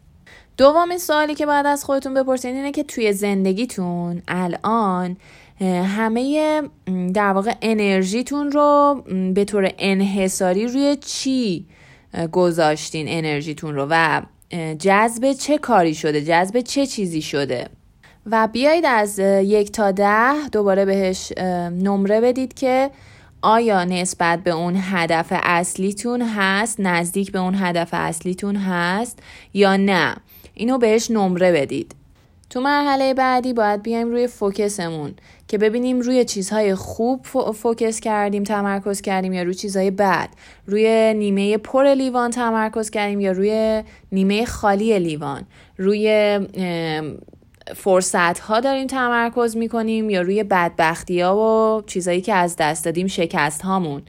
دومین 0.57 0.97
سوالی 0.97 1.35
که 1.35 1.45
باید 1.45 1.65
از 1.65 1.83
خودتون 1.83 2.13
بپرسین 2.13 2.55
اینه 2.55 2.71
که 2.71 2.83
توی 2.83 3.13
زندگیتون 3.13 4.21
الان 4.27 5.17
همه 5.61 6.61
در 7.13 7.33
واقع 7.33 7.53
انرژیتون 7.61 8.51
رو 8.51 9.03
به 9.35 9.45
طور 9.45 9.71
انحصاری 9.79 10.67
روی 10.67 10.97
چی 11.05 11.65
گذاشتین 12.31 13.05
انرژیتون 13.09 13.75
رو؟ 13.75 13.87
و 13.89 14.21
جذب 14.79 15.33
چه 15.33 15.57
کاری 15.57 15.95
شده؟ 15.95 16.21
جذب 16.21 16.61
چه 16.61 16.85
چیزی 16.85 17.21
شده؟ 17.21 17.67
و 18.25 18.47
بیایید 18.47 18.85
از 18.85 19.19
یک 19.43 19.71
تا 19.71 19.91
ده 19.91 20.49
دوباره 20.51 20.85
بهش 20.85 21.31
نمره 21.71 22.21
بدید 22.21 22.53
که 22.53 22.91
آیا 23.41 23.83
نسبت 23.83 24.43
به 24.43 24.51
اون 24.51 24.77
هدف 24.79 25.27
اصلیتون 25.31 26.21
هست؟ 26.21 26.79
نزدیک 26.79 27.31
به 27.31 27.39
اون 27.39 27.55
هدف 27.59 27.89
اصلیتون 27.91 28.55
هست 28.55 29.19
یا 29.53 29.75
نه؟ 29.75 30.15
اینو 30.53 30.77
بهش 30.77 31.11
نمره 31.11 31.51
بدید. 31.51 31.95
تو 32.49 32.61
مرحله 32.61 33.13
بعدی 33.13 33.53
باید 33.53 33.83
بیایم 33.83 34.11
روی 34.11 34.27
فوکسمون. 34.27 35.13
که 35.53 35.57
ببینیم 35.57 35.99
روی 35.99 36.25
چیزهای 36.25 36.75
خوب 36.75 37.21
فوکس 37.51 37.99
کردیم 37.99 38.43
تمرکز 38.43 39.01
کردیم 39.01 39.33
یا 39.33 39.43
روی 39.43 39.53
چیزهای 39.53 39.91
بد. 39.91 40.29
روی 40.67 41.13
نیمه 41.13 41.57
پر 41.57 41.93
لیوان 41.93 42.31
تمرکز 42.31 42.89
کردیم 42.89 43.19
یا 43.19 43.31
روی 43.31 43.83
نیمه 44.11 44.45
خالی 44.45 44.99
لیوان. 44.99 45.45
روی 45.77 46.39
فرصت 47.75 48.39
ها 48.39 48.59
داریم 48.59 48.87
تمرکز 48.87 49.57
می‌کنیم 49.57 50.09
یا 50.09 50.21
روی 50.21 50.43
بدبختی 50.43 51.21
ها 51.21 51.37
و 51.37 51.81
چیزهایی 51.81 52.21
که 52.21 52.33
از 52.33 52.55
دست 52.55 52.85
دادیم 52.85 53.07
شکست 53.07 53.61
هامون 53.61 54.01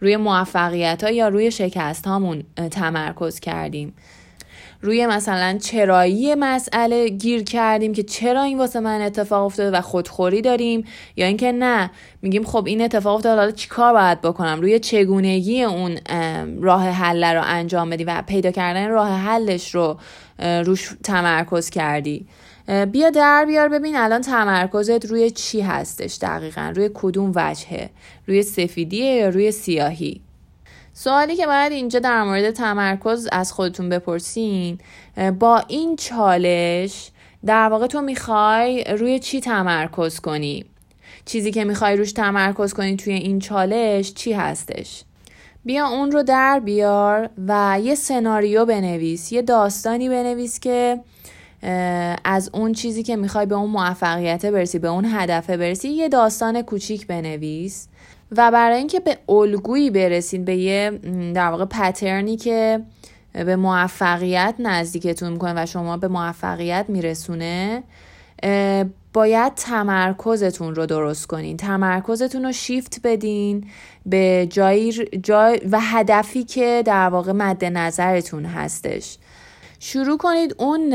روی 0.00 0.16
موفقیت 0.16 1.04
ها 1.04 1.10
یا 1.10 1.28
روی 1.28 1.50
شکست 1.50 2.06
هامون 2.06 2.42
تمرکز 2.70 3.40
کردیم. 3.40 3.94
روی 4.82 5.06
مثلا 5.06 5.58
چرایی 5.62 6.34
مسئله 6.34 7.08
گیر 7.08 7.42
کردیم 7.42 7.92
که 7.92 8.02
چرا 8.02 8.42
این 8.42 8.58
واسه 8.58 8.80
من 8.80 9.00
اتفاق 9.00 9.44
افتاده 9.46 9.78
و 9.78 9.80
خودخوری 9.80 10.42
داریم 10.42 10.84
یا 11.16 11.26
اینکه 11.26 11.52
نه 11.52 11.90
میگیم 12.22 12.44
خب 12.44 12.66
این 12.66 12.82
اتفاق 12.82 13.14
افتاده 13.14 13.40
حالا 13.40 13.50
چیکار 13.50 13.92
باید 13.92 14.20
بکنم؟ 14.20 14.60
روی 14.60 14.78
چگونگی 14.78 15.62
اون 15.62 15.98
راه 16.60 16.88
حل 16.88 17.24
رو 17.24 17.42
انجام 17.44 17.90
بدی 17.90 18.04
و 18.04 18.22
پیدا 18.26 18.50
کردن 18.50 18.88
راه 18.88 19.10
حلش 19.10 19.74
رو 19.74 19.98
روش 20.38 20.90
تمرکز 21.04 21.70
کردی. 21.70 22.26
بیا 22.92 23.10
در 23.10 23.44
بیار 23.44 23.68
ببین 23.68 23.96
الان 23.96 24.20
تمرکزت 24.20 25.06
روی 25.06 25.30
چی 25.30 25.60
هستش 25.60 26.18
دقیقا؟ 26.22 26.72
روی 26.76 26.90
کدوم 26.94 27.32
وجهه؟ 27.34 27.90
روی 28.26 28.42
سفیدیه 28.42 29.14
یا 29.14 29.28
روی 29.28 29.52
سیاهی؟ 29.52 30.20
سوالی 31.02 31.36
که 31.36 31.46
باید 31.46 31.72
اینجا 31.72 31.98
در 31.98 32.22
مورد 32.22 32.50
تمرکز 32.50 33.28
از 33.32 33.52
خودتون 33.52 33.88
بپرسین 33.88 34.78
با 35.38 35.62
این 35.68 35.96
چالش 35.96 37.10
در 37.46 37.68
واقع 37.68 37.86
تو 37.86 38.00
می‌خوای 38.00 38.84
روی 38.84 39.18
چی 39.18 39.40
تمرکز 39.40 40.20
کنی؟ 40.20 40.64
چیزی 41.24 41.50
که 41.50 41.64
می‌خوای 41.64 41.96
روش 41.96 42.12
تمرکز 42.12 42.74
کنی 42.74 42.96
توی 42.96 43.12
این 43.12 43.38
چالش 43.38 44.14
چی 44.14 44.32
هستش؟ 44.32 45.04
بیا 45.64 45.86
اون 45.86 46.10
رو 46.10 46.22
در 46.22 46.60
بیار 46.60 47.30
و 47.48 47.78
یه 47.82 47.94
سناریو 47.94 48.64
بنویس 48.64 49.32
یه 49.32 49.42
داستانی 49.42 50.08
بنویس 50.08 50.60
که 50.60 51.00
از 52.24 52.50
اون 52.52 52.72
چیزی 52.72 53.02
که 53.02 53.16
می‌خوای 53.16 53.46
به 53.46 53.54
اون 53.54 53.70
موفقیت 53.70 54.46
برسی 54.46 54.78
به 54.78 54.88
اون 54.88 55.04
هدفه 55.04 55.56
برسی 55.56 55.88
یه 55.88 56.08
داستان 56.08 56.62
کوچیک 56.62 57.06
بنویس 57.06 57.88
و 58.36 58.50
برای 58.50 58.78
اینکه 58.78 59.00
به 59.00 59.18
الگویی 59.28 59.90
برسید 59.90 60.44
به 60.44 60.56
یه 60.56 60.90
در 61.34 61.48
واقع 61.48 61.64
پترنی 61.64 62.36
که 62.36 62.80
به 63.32 63.56
موفقیت 63.56 64.54
نزدیکتون 64.58 65.32
می‌کنه 65.32 65.62
و 65.62 65.66
شما 65.66 65.96
به 65.96 66.08
موفقیت 66.08 66.84
میرسونه 66.88 67.82
باید 69.12 69.54
تمرکزتون 69.54 70.74
رو 70.74 70.86
درست 70.86 71.26
کنین. 71.26 71.56
تمرکزتون 71.56 72.44
رو 72.44 72.52
شیفت 72.52 73.00
بدین 73.04 73.66
به 74.06 74.46
جایی 74.50 74.92
جای 75.22 75.60
و 75.70 75.78
هدفی 75.80 76.44
که 76.44 76.82
در 76.86 77.08
واقع 77.08 77.32
مد 77.32 77.64
نظرتون 77.64 78.44
هستش. 78.44 79.18
شروع 79.78 80.18
کنید 80.18 80.54
اون 80.58 80.88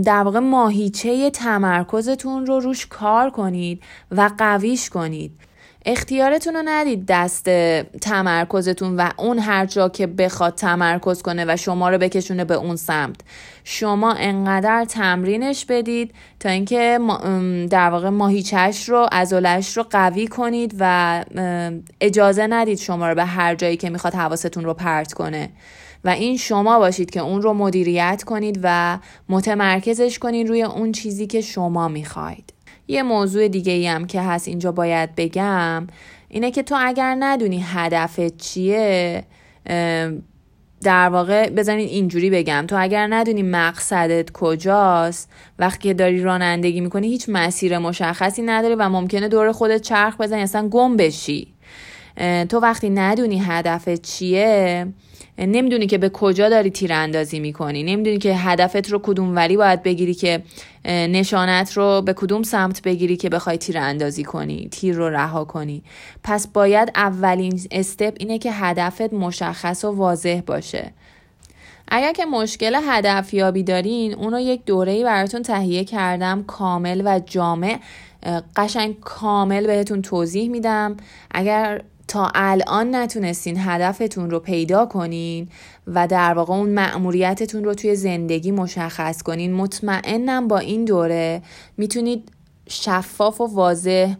در 0.00 0.22
واقع 0.22 0.38
ماهیچه 0.38 1.30
تمرکزتون 1.30 2.46
رو 2.46 2.60
روش 2.60 2.86
کار 2.86 3.30
کنید 3.30 3.82
و 4.10 4.30
قویش 4.38 4.90
کنید. 4.90 5.32
اختیارتون 5.88 6.54
رو 6.54 6.62
ندید 6.64 7.06
دست 7.08 7.44
تمرکزتون 8.00 8.96
و 8.96 9.08
اون 9.16 9.38
هر 9.38 9.66
جا 9.66 9.88
که 9.88 10.06
بخواد 10.06 10.54
تمرکز 10.54 11.22
کنه 11.22 11.44
و 11.48 11.56
شما 11.56 11.90
رو 11.90 11.98
بکشونه 11.98 12.44
به 12.44 12.54
اون 12.54 12.76
سمت. 12.76 13.16
شما 13.64 14.12
انقدر 14.12 14.84
تمرینش 14.84 15.64
بدید 15.64 16.14
تا 16.40 16.48
اینکه 16.48 16.98
در 17.70 17.90
واقع 17.90 18.08
ماهیچش 18.08 18.88
رو 18.88 19.08
ازولش 19.12 19.76
رو 19.76 19.82
قوی 19.90 20.26
کنید 20.26 20.76
و 20.78 21.24
اجازه 22.00 22.46
ندید 22.46 22.78
شما 22.78 23.08
رو 23.08 23.14
به 23.14 23.24
هر 23.24 23.54
جایی 23.54 23.76
که 23.76 23.90
می‌خواد 23.90 24.14
حواستون 24.14 24.64
رو 24.64 24.74
پرت 24.74 25.12
کنه. 25.12 25.48
و 26.04 26.08
این 26.08 26.36
شما 26.36 26.78
باشید 26.78 27.10
که 27.10 27.20
اون 27.20 27.42
رو 27.42 27.52
مدیریت 27.52 28.22
کنید 28.26 28.60
و 28.62 28.98
متمرکزش 29.28 30.18
کنید 30.18 30.48
روی 30.48 30.62
اون 30.62 30.92
چیزی 30.92 31.26
که 31.26 31.40
شما 31.40 31.88
می‌خواید. 31.88 32.55
یه 32.88 33.02
موضوع 33.02 33.48
دیگه 33.48 33.72
ای 33.72 33.86
هم 33.86 34.06
که 34.06 34.20
هست 34.20 34.48
اینجا 34.48 34.72
باید 34.72 35.14
بگم 35.16 35.86
اینه 36.28 36.50
که 36.50 36.62
تو 36.62 36.76
اگر 36.78 37.16
ندونی 37.18 37.64
هدفت 37.66 38.36
چیه 38.36 39.24
در 40.82 41.08
واقع 41.08 41.50
بزنین 41.50 41.88
اینجوری 41.88 42.30
بگم. 42.30 42.64
تو 42.68 42.76
اگر 42.78 43.06
ندونی 43.10 43.42
مقصدت 43.42 44.30
کجاست 44.32 45.30
وقتی 45.58 45.88
که 45.88 45.94
داری 45.94 46.22
رانندگی 46.22 46.80
می‌کنی 46.80 47.08
هیچ 47.08 47.26
مسیر 47.28 47.78
مشخصی 47.78 48.42
نداری 48.42 48.74
و 48.74 48.88
ممکنه 48.88 49.28
دور 49.28 49.52
خودت 49.52 49.82
چرخ 49.82 50.20
بزنی 50.20 50.40
اصلا 50.40 50.68
گم 50.68 50.96
بشی. 50.96 51.55
تو 52.48 52.60
وقتی 52.60 52.90
ندونی 52.90 53.38
هدفت 53.38 54.02
چیه 54.02 54.86
نمی‌دونی 55.38 55.86
که 55.86 55.98
به 55.98 56.08
کجا 56.08 56.48
داری 56.48 56.70
تیر 56.70 56.92
اندازی 56.92 57.40
می‌کنی. 57.40 57.82
نمی‌دونی 57.82 58.18
که 58.18 58.34
هدفت 58.34 58.90
رو 58.90 58.98
کدوم 58.98 59.36
وری 59.36 59.56
باید 59.56 59.82
بگیری 59.82 60.14
که 60.14 60.42
نشانت 60.84 61.72
رو 61.72 62.02
به 62.02 62.12
کدوم 62.12 62.42
سمت 62.42 62.82
بگیری 62.82 63.16
که 63.16 63.28
بخوای 63.28 63.58
تیر 63.58 63.78
اندازی 63.78 64.24
کنی 64.24 64.68
تیر 64.72 64.94
رو 64.94 65.08
رها 65.08 65.44
کنی. 65.44 65.82
پس 66.22 66.46
باید 66.46 66.92
اولین 66.94 67.60
استپ 67.70 68.14
اینه 68.18 68.38
که 68.38 68.52
هدفت 68.52 69.12
مشخص 69.12 69.84
و 69.84 69.90
واضح 69.90 70.40
باشه. 70.46 70.92
اگر 71.88 72.12
که 72.12 72.24
مشکل 72.24 72.80
هدفیابی 72.88 73.62
دارین 73.62 74.14
اون 74.14 74.32
رو 74.32 74.40
یک 74.40 74.64
دوره‌ای 74.64 75.04
براتون 75.04 75.42
تهیه 75.42 75.84
کردم 75.84 76.44
کامل 76.46 77.02
و 77.04 77.20
جامع. 77.26 77.78
قشنگ 78.56 79.00
کامل 79.00 79.66
بهتون 79.66 80.02
توضیح 80.02 80.50
میدم. 80.50 80.96
اگر 81.30 81.82
تا 82.08 82.30
الان 82.34 82.94
نتونستین 82.94 83.56
هدفتون 83.58 84.30
رو 84.30 84.40
پیدا 84.40 84.86
کنین 84.86 85.48
و 85.86 86.06
در 86.06 86.34
واقع 86.34 86.54
اون 86.54 86.70
مأموریتتون 86.70 87.64
رو 87.64 87.74
توی 87.74 87.96
زندگی 87.96 88.50
مشخص 88.50 89.22
کنین. 89.22 89.54
مطمئنم 89.54 90.48
با 90.48 90.58
این 90.58 90.84
دوره 90.84 91.42
می‌تونید 91.76 92.28
شفاف 92.68 93.40
و 93.40 93.46
واضح 93.46 94.14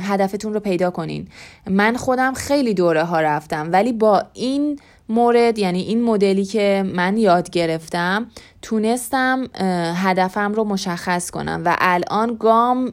هدفتون 0.00 0.54
رو 0.54 0.60
پیدا 0.60 0.90
کنین. 0.90 1.28
من 1.66 1.96
خودم 1.96 2.34
خیلی 2.34 2.74
دوره 2.74 3.04
ها 3.04 3.20
رفتم 3.20 3.68
ولی 3.72 3.92
با 3.92 4.22
این 4.32 4.78
مورد 5.08 5.58
یعنی 5.58 5.82
این 5.82 6.02
مدلی 6.02 6.44
که 6.44 6.84
من 6.94 7.16
یاد 7.16 7.50
گرفتم 7.50 8.26
تونستم 8.62 9.46
هدفم 9.94 10.52
رو 10.52 10.64
مشخص 10.64 11.30
کنم 11.30 11.62
و 11.64 11.76
الان 11.78 12.36
گام 12.40 12.90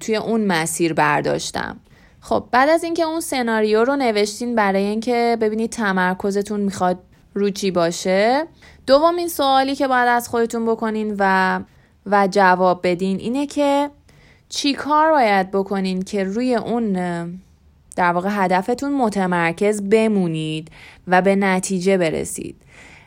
توی 0.00 0.16
اون 0.16 0.44
مسیر 0.44 0.92
برداشتم. 0.92 1.76
خب 2.24 2.44
بعد 2.50 2.68
از 2.68 2.84
اینکه 2.84 3.02
اون 3.02 3.20
سناریو 3.20 3.84
رو 3.84 3.96
نوشتین 3.96 4.54
برای 4.54 4.82
اینکه 4.82 5.38
ببینید 5.40 5.70
تمرکزتون 5.70 6.60
می‌خواد 6.60 6.98
روچی 7.34 7.70
باشه 7.70 8.46
دومین 8.86 9.28
سوالی 9.28 9.74
که 9.74 9.88
باید 9.88 10.08
از 10.08 10.28
خودتون 10.28 10.66
بکنین 10.66 11.16
و 11.18 11.60
و 12.06 12.28
جواب 12.30 12.80
بدین 12.82 13.18
اینه 13.18 13.46
که 13.46 13.90
چی 14.48 14.72
کار 14.74 15.10
باید 15.10 15.50
بکنین 15.50 16.02
که 16.02 16.24
روی 16.24 16.54
اون 16.54 16.92
در 17.96 18.12
واقع 18.12 18.28
هدفتون 18.32 18.92
متمرکز 18.92 19.82
بمونید 19.82 20.68
و 21.08 21.22
به 21.22 21.36
نتیجه 21.36 21.98
برسید. 21.98 22.56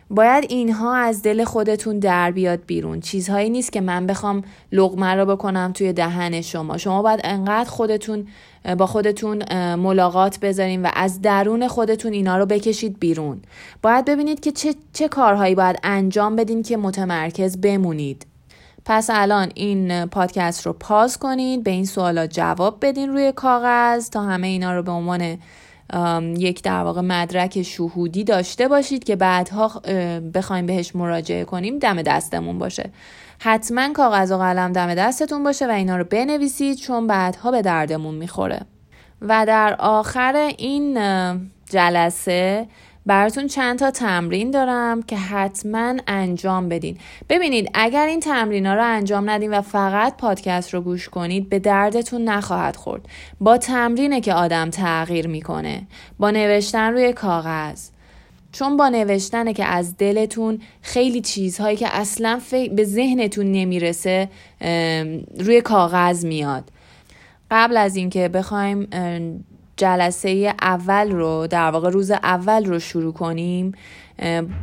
باید 0.09 0.45
اینها 0.49 0.95
از 0.95 1.21
دل 1.21 1.43
خودتون 1.43 1.99
در 1.99 2.31
بیاد 2.31 2.59
بیرون. 2.65 2.99
چیزهایی 2.99 3.49
نیست 3.49 3.71
که 3.71 3.81
من 3.81 4.07
بخوام 4.07 4.41
لغمه 4.71 5.15
رو 5.15 5.25
بکنم 5.25 5.71
توی 5.73 5.93
دهن 5.93 6.41
شما. 6.41 6.77
شما 6.77 7.01
باید 7.01 7.19
انقدر 7.23 7.69
خودتون 7.69 8.27
با 8.75 8.85
خودتون 8.85 9.43
ملاقات 9.75 10.39
بذارین 10.39 10.81
و 10.81 10.89
از 10.93 11.21
درون 11.21 11.67
خودتون 11.67 12.13
اینا 12.13 12.37
رو 12.37 12.45
بکشید 12.45 12.99
بیرون. 12.99 13.41
باید 13.81 14.05
ببینید 14.05 14.39
که 14.39 14.51
چه, 14.51 14.75
چه 14.93 15.07
کارهایی 15.07 15.55
باید 15.55 15.79
انجام 15.83 16.35
بدین 16.35 16.63
که 16.63 16.77
متمرکز 16.77 17.61
بمونید. 17.61 18.27
پس 18.85 19.09
الان 19.13 19.51
این 19.55 20.05
پادکست 20.05 20.65
رو 20.65 20.73
پاز 20.73 21.17
کنید 21.17 21.63
به 21.63 21.71
این 21.71 21.85
سوالات 21.85 22.29
جواب 22.29 22.77
بدین 22.81 23.09
روی 23.09 23.31
کاغذ 23.31 24.09
تا 24.09 24.21
همه 24.21 24.47
اینا 24.47 24.73
رو 24.73 24.83
به 24.83 24.91
عنوان 24.91 25.37
یک 26.37 26.63
در 26.63 26.83
واقع 26.83 27.01
مدرک 27.01 27.61
شهودی 27.61 28.23
داشته 28.23 28.67
باشید 28.67 29.03
که 29.03 29.15
بعدها 29.15 29.67
بخوایم 30.33 30.65
بهش 30.65 30.95
مراجعه 30.95 31.45
کنیم 31.45 31.79
دم 31.79 32.01
دستمون 32.01 32.59
باشه. 32.59 32.89
حتما 33.39 33.93
کاغذ 33.93 34.31
و 34.31 34.37
قلم 34.37 34.71
دم 34.71 34.95
دستتون 34.95 35.43
باشه 35.43 35.67
و 35.67 35.71
اینا 35.71 35.97
رو 35.97 36.03
بنویسید 36.03 36.77
چون 36.77 37.07
بعدها 37.07 37.51
به 37.51 37.61
دردمون 37.61 38.15
می‌خوره. 38.15 38.61
و 39.21 39.45
در 39.45 39.75
آخر 39.79 40.51
این 40.57 40.99
جلسه 41.69 42.67
براتون 43.05 43.47
چند 43.47 43.79
تا 43.79 43.91
تمرین 43.91 44.51
دارم 44.51 45.01
که 45.01 45.17
حتما 45.17 45.93
انجام 46.07 46.69
بدین. 46.69 46.97
ببینید 47.29 47.69
اگر 47.73 48.05
این 48.05 48.19
تمرین 48.19 48.65
ها 48.65 48.73
رو 48.73 48.83
انجام 48.83 49.29
ندین 49.29 49.53
و 49.53 49.61
فقط 49.61 50.17
پادکست 50.17 50.73
رو 50.73 50.81
گوش 50.81 51.09
کنید 51.09 51.49
به 51.49 51.59
دردتون 51.59 52.23
نخواهد 52.23 52.75
خورد. 52.75 53.01
با 53.41 53.57
تمرینه 53.57 54.21
که 54.21 54.33
آدم 54.33 54.69
تغییر 54.69 55.27
می‌کنه. 55.27 55.87
با 56.19 56.31
نوشتن 56.31 56.91
روی 56.91 57.13
کاغذ. 57.13 57.89
چون 58.51 58.77
با 58.77 58.89
نوشتنه 58.89 59.53
که 59.53 59.65
از 59.65 59.97
دلتون 59.97 60.59
خیلی 60.81 61.21
چیزهایی 61.21 61.77
که 61.77 61.87
اصلا 61.91 62.41
به 62.75 62.83
ذهنتون 62.83 63.51
نمی‌رسه 63.51 64.29
روی 65.39 65.61
کاغذ 65.61 66.25
میاد. 66.25 66.71
قبل 67.51 67.77
از 67.77 67.95
اینکه 67.95 68.27
بخوایم 68.27 68.87
جلسه 69.77 70.53
اول 70.61 71.11
رو 71.11 71.47
در 71.47 71.71
واقع 71.71 71.89
روز 71.89 72.11
اول 72.11 72.65
رو 72.65 72.79
شروع 72.79 73.13
کنیم 73.13 73.71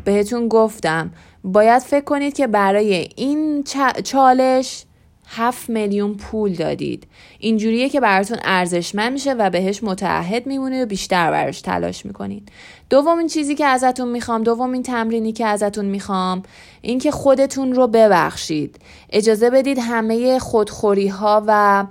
بهتون 0.05 0.49
گفتم 0.49 1.11
باید 1.45 1.83
فکر 1.83 2.05
کنید 2.05 2.35
که 2.35 2.47
برای 2.47 3.09
این 3.17 3.65
چالش 4.05 4.85
7 5.27 5.71
میلیون 5.71 6.15
پول 6.15 6.55
دادید. 6.55 7.07
اینجوریه 7.39 7.89
که 7.89 8.01
براتون 8.01 8.39
ارزشمند 8.45 9.13
میشه 9.13 9.33
و 9.33 9.51
بهش 9.51 9.83
متعهد 9.83 10.47
میمونید 10.47 10.83
و 10.83 10.87
بیشتر 10.87 11.31
براش 11.31 11.61
تلاش 11.61 12.07
می‌کنید. 12.07 12.49
دومین 12.91 13.27
چیزی 13.27 13.55
که 13.55 13.67
ازتون 13.67 14.09
می‌خوام 14.09 14.43
دومین 14.43 14.83
تمرینی 14.83 15.33
که 15.33 15.47
ازتون 15.47 15.85
می‌خوام 15.85 16.43
این 16.83 16.99
که 16.99 17.11
خودتون 17.11 17.73
رو 17.73 17.87
ببخشید. 17.87 18.79
اجازه 19.11 19.51
بدید 19.51 19.79
همه 19.79 20.39
خودخوری 20.39 21.09
ها 21.09 21.45
و 21.47 21.87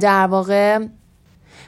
در 0.00 0.26
واقع 0.26 0.78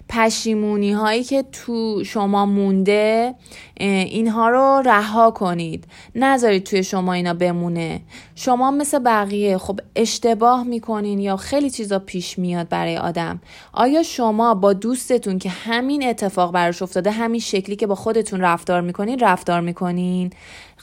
پشیمونی 0.08 0.92
هایی 0.92 1.24
که 1.24 1.44
تو 1.52 2.04
شما 2.04 2.46
مونده 2.46 3.34
اینها 3.80 4.48
رو 4.48 4.82
رها 4.84 5.30
کنید. 5.30 5.84
نذارید 6.14 6.64
توی 6.64 6.84
شما 6.84 7.12
اینا 7.12 7.34
بمونه. 7.34 8.00
شما 8.34 8.70
مثل 8.70 8.98
بقیه 8.98 9.58
خب 9.58 9.80
اشتباه 9.96 10.64
می‌کنین 10.64 11.18
یا 11.18 11.36
خیلی 11.36 11.70
چیزا 11.70 11.98
پیش 11.98 12.38
میاد 12.38 12.68
برای 12.68 12.96
آدم. 12.96 13.40
آیا 13.72 14.02
شما 14.02 14.54
با 14.54 14.72
دوستتون 14.72 15.38
که 15.38 15.48
همین 15.48 16.08
اتفاق 16.08 16.52
براش 16.52 16.82
افتاده 16.82 17.10
همین 17.10 17.40
شکلی 17.40 17.76
که 17.76 17.86
با 17.86 17.94
خودتون 17.94 18.40
رفتار 18.40 18.80
می‌کنین 18.80 19.18
رفتار 19.18 19.60
می‌کنین؟ 19.60 20.30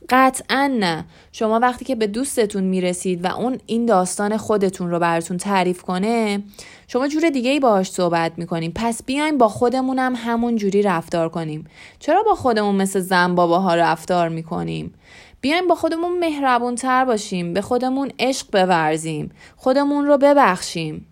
قطعا 0.09 0.71
نه. 0.79 1.05
شما 1.31 1.59
وقتی 1.59 1.85
که 1.85 1.95
به 1.95 2.07
دوستتون 2.07 2.63
می‌رسید 2.63 3.25
و 3.25 3.27
اون 3.27 3.57
این 3.65 3.85
داستان 3.85 4.37
خودتون 4.37 4.89
رو 4.89 4.99
براتون 4.99 5.37
تعریف 5.37 5.81
کنه 5.81 6.43
شما 6.87 7.07
جور 7.07 7.29
دیگه 7.29 7.51
ای 7.51 7.59
باهاش 7.59 7.91
صحبت 7.91 8.31
می‌کنیم. 8.37 8.71
پس 8.75 9.03
بیایم 9.03 9.37
با 9.37 9.47
خودمونم 9.47 10.13
همون 10.15 10.55
جوری 10.55 10.81
رفتار 10.81 11.29
کنیم. 11.29 11.67
چرا 11.99 12.23
با 12.23 12.35
خودمون 12.35 12.75
مثل 12.75 12.99
زن 12.99 13.35
باباها 13.35 13.75
رفتار 13.75 14.29
می‌کنیم؟ 14.29 14.93
بیایم 15.41 15.67
با 15.67 15.75
خودمون 15.75 16.19
مهربون 16.19 16.75
تر 16.75 17.05
باشیم. 17.05 17.53
به 17.53 17.61
خودمون 17.61 18.11
عشق 18.19 18.47
بورزیم. 18.51 19.31
خودمون 19.55 20.05
رو 20.05 20.17
ببخشیم. 20.17 21.05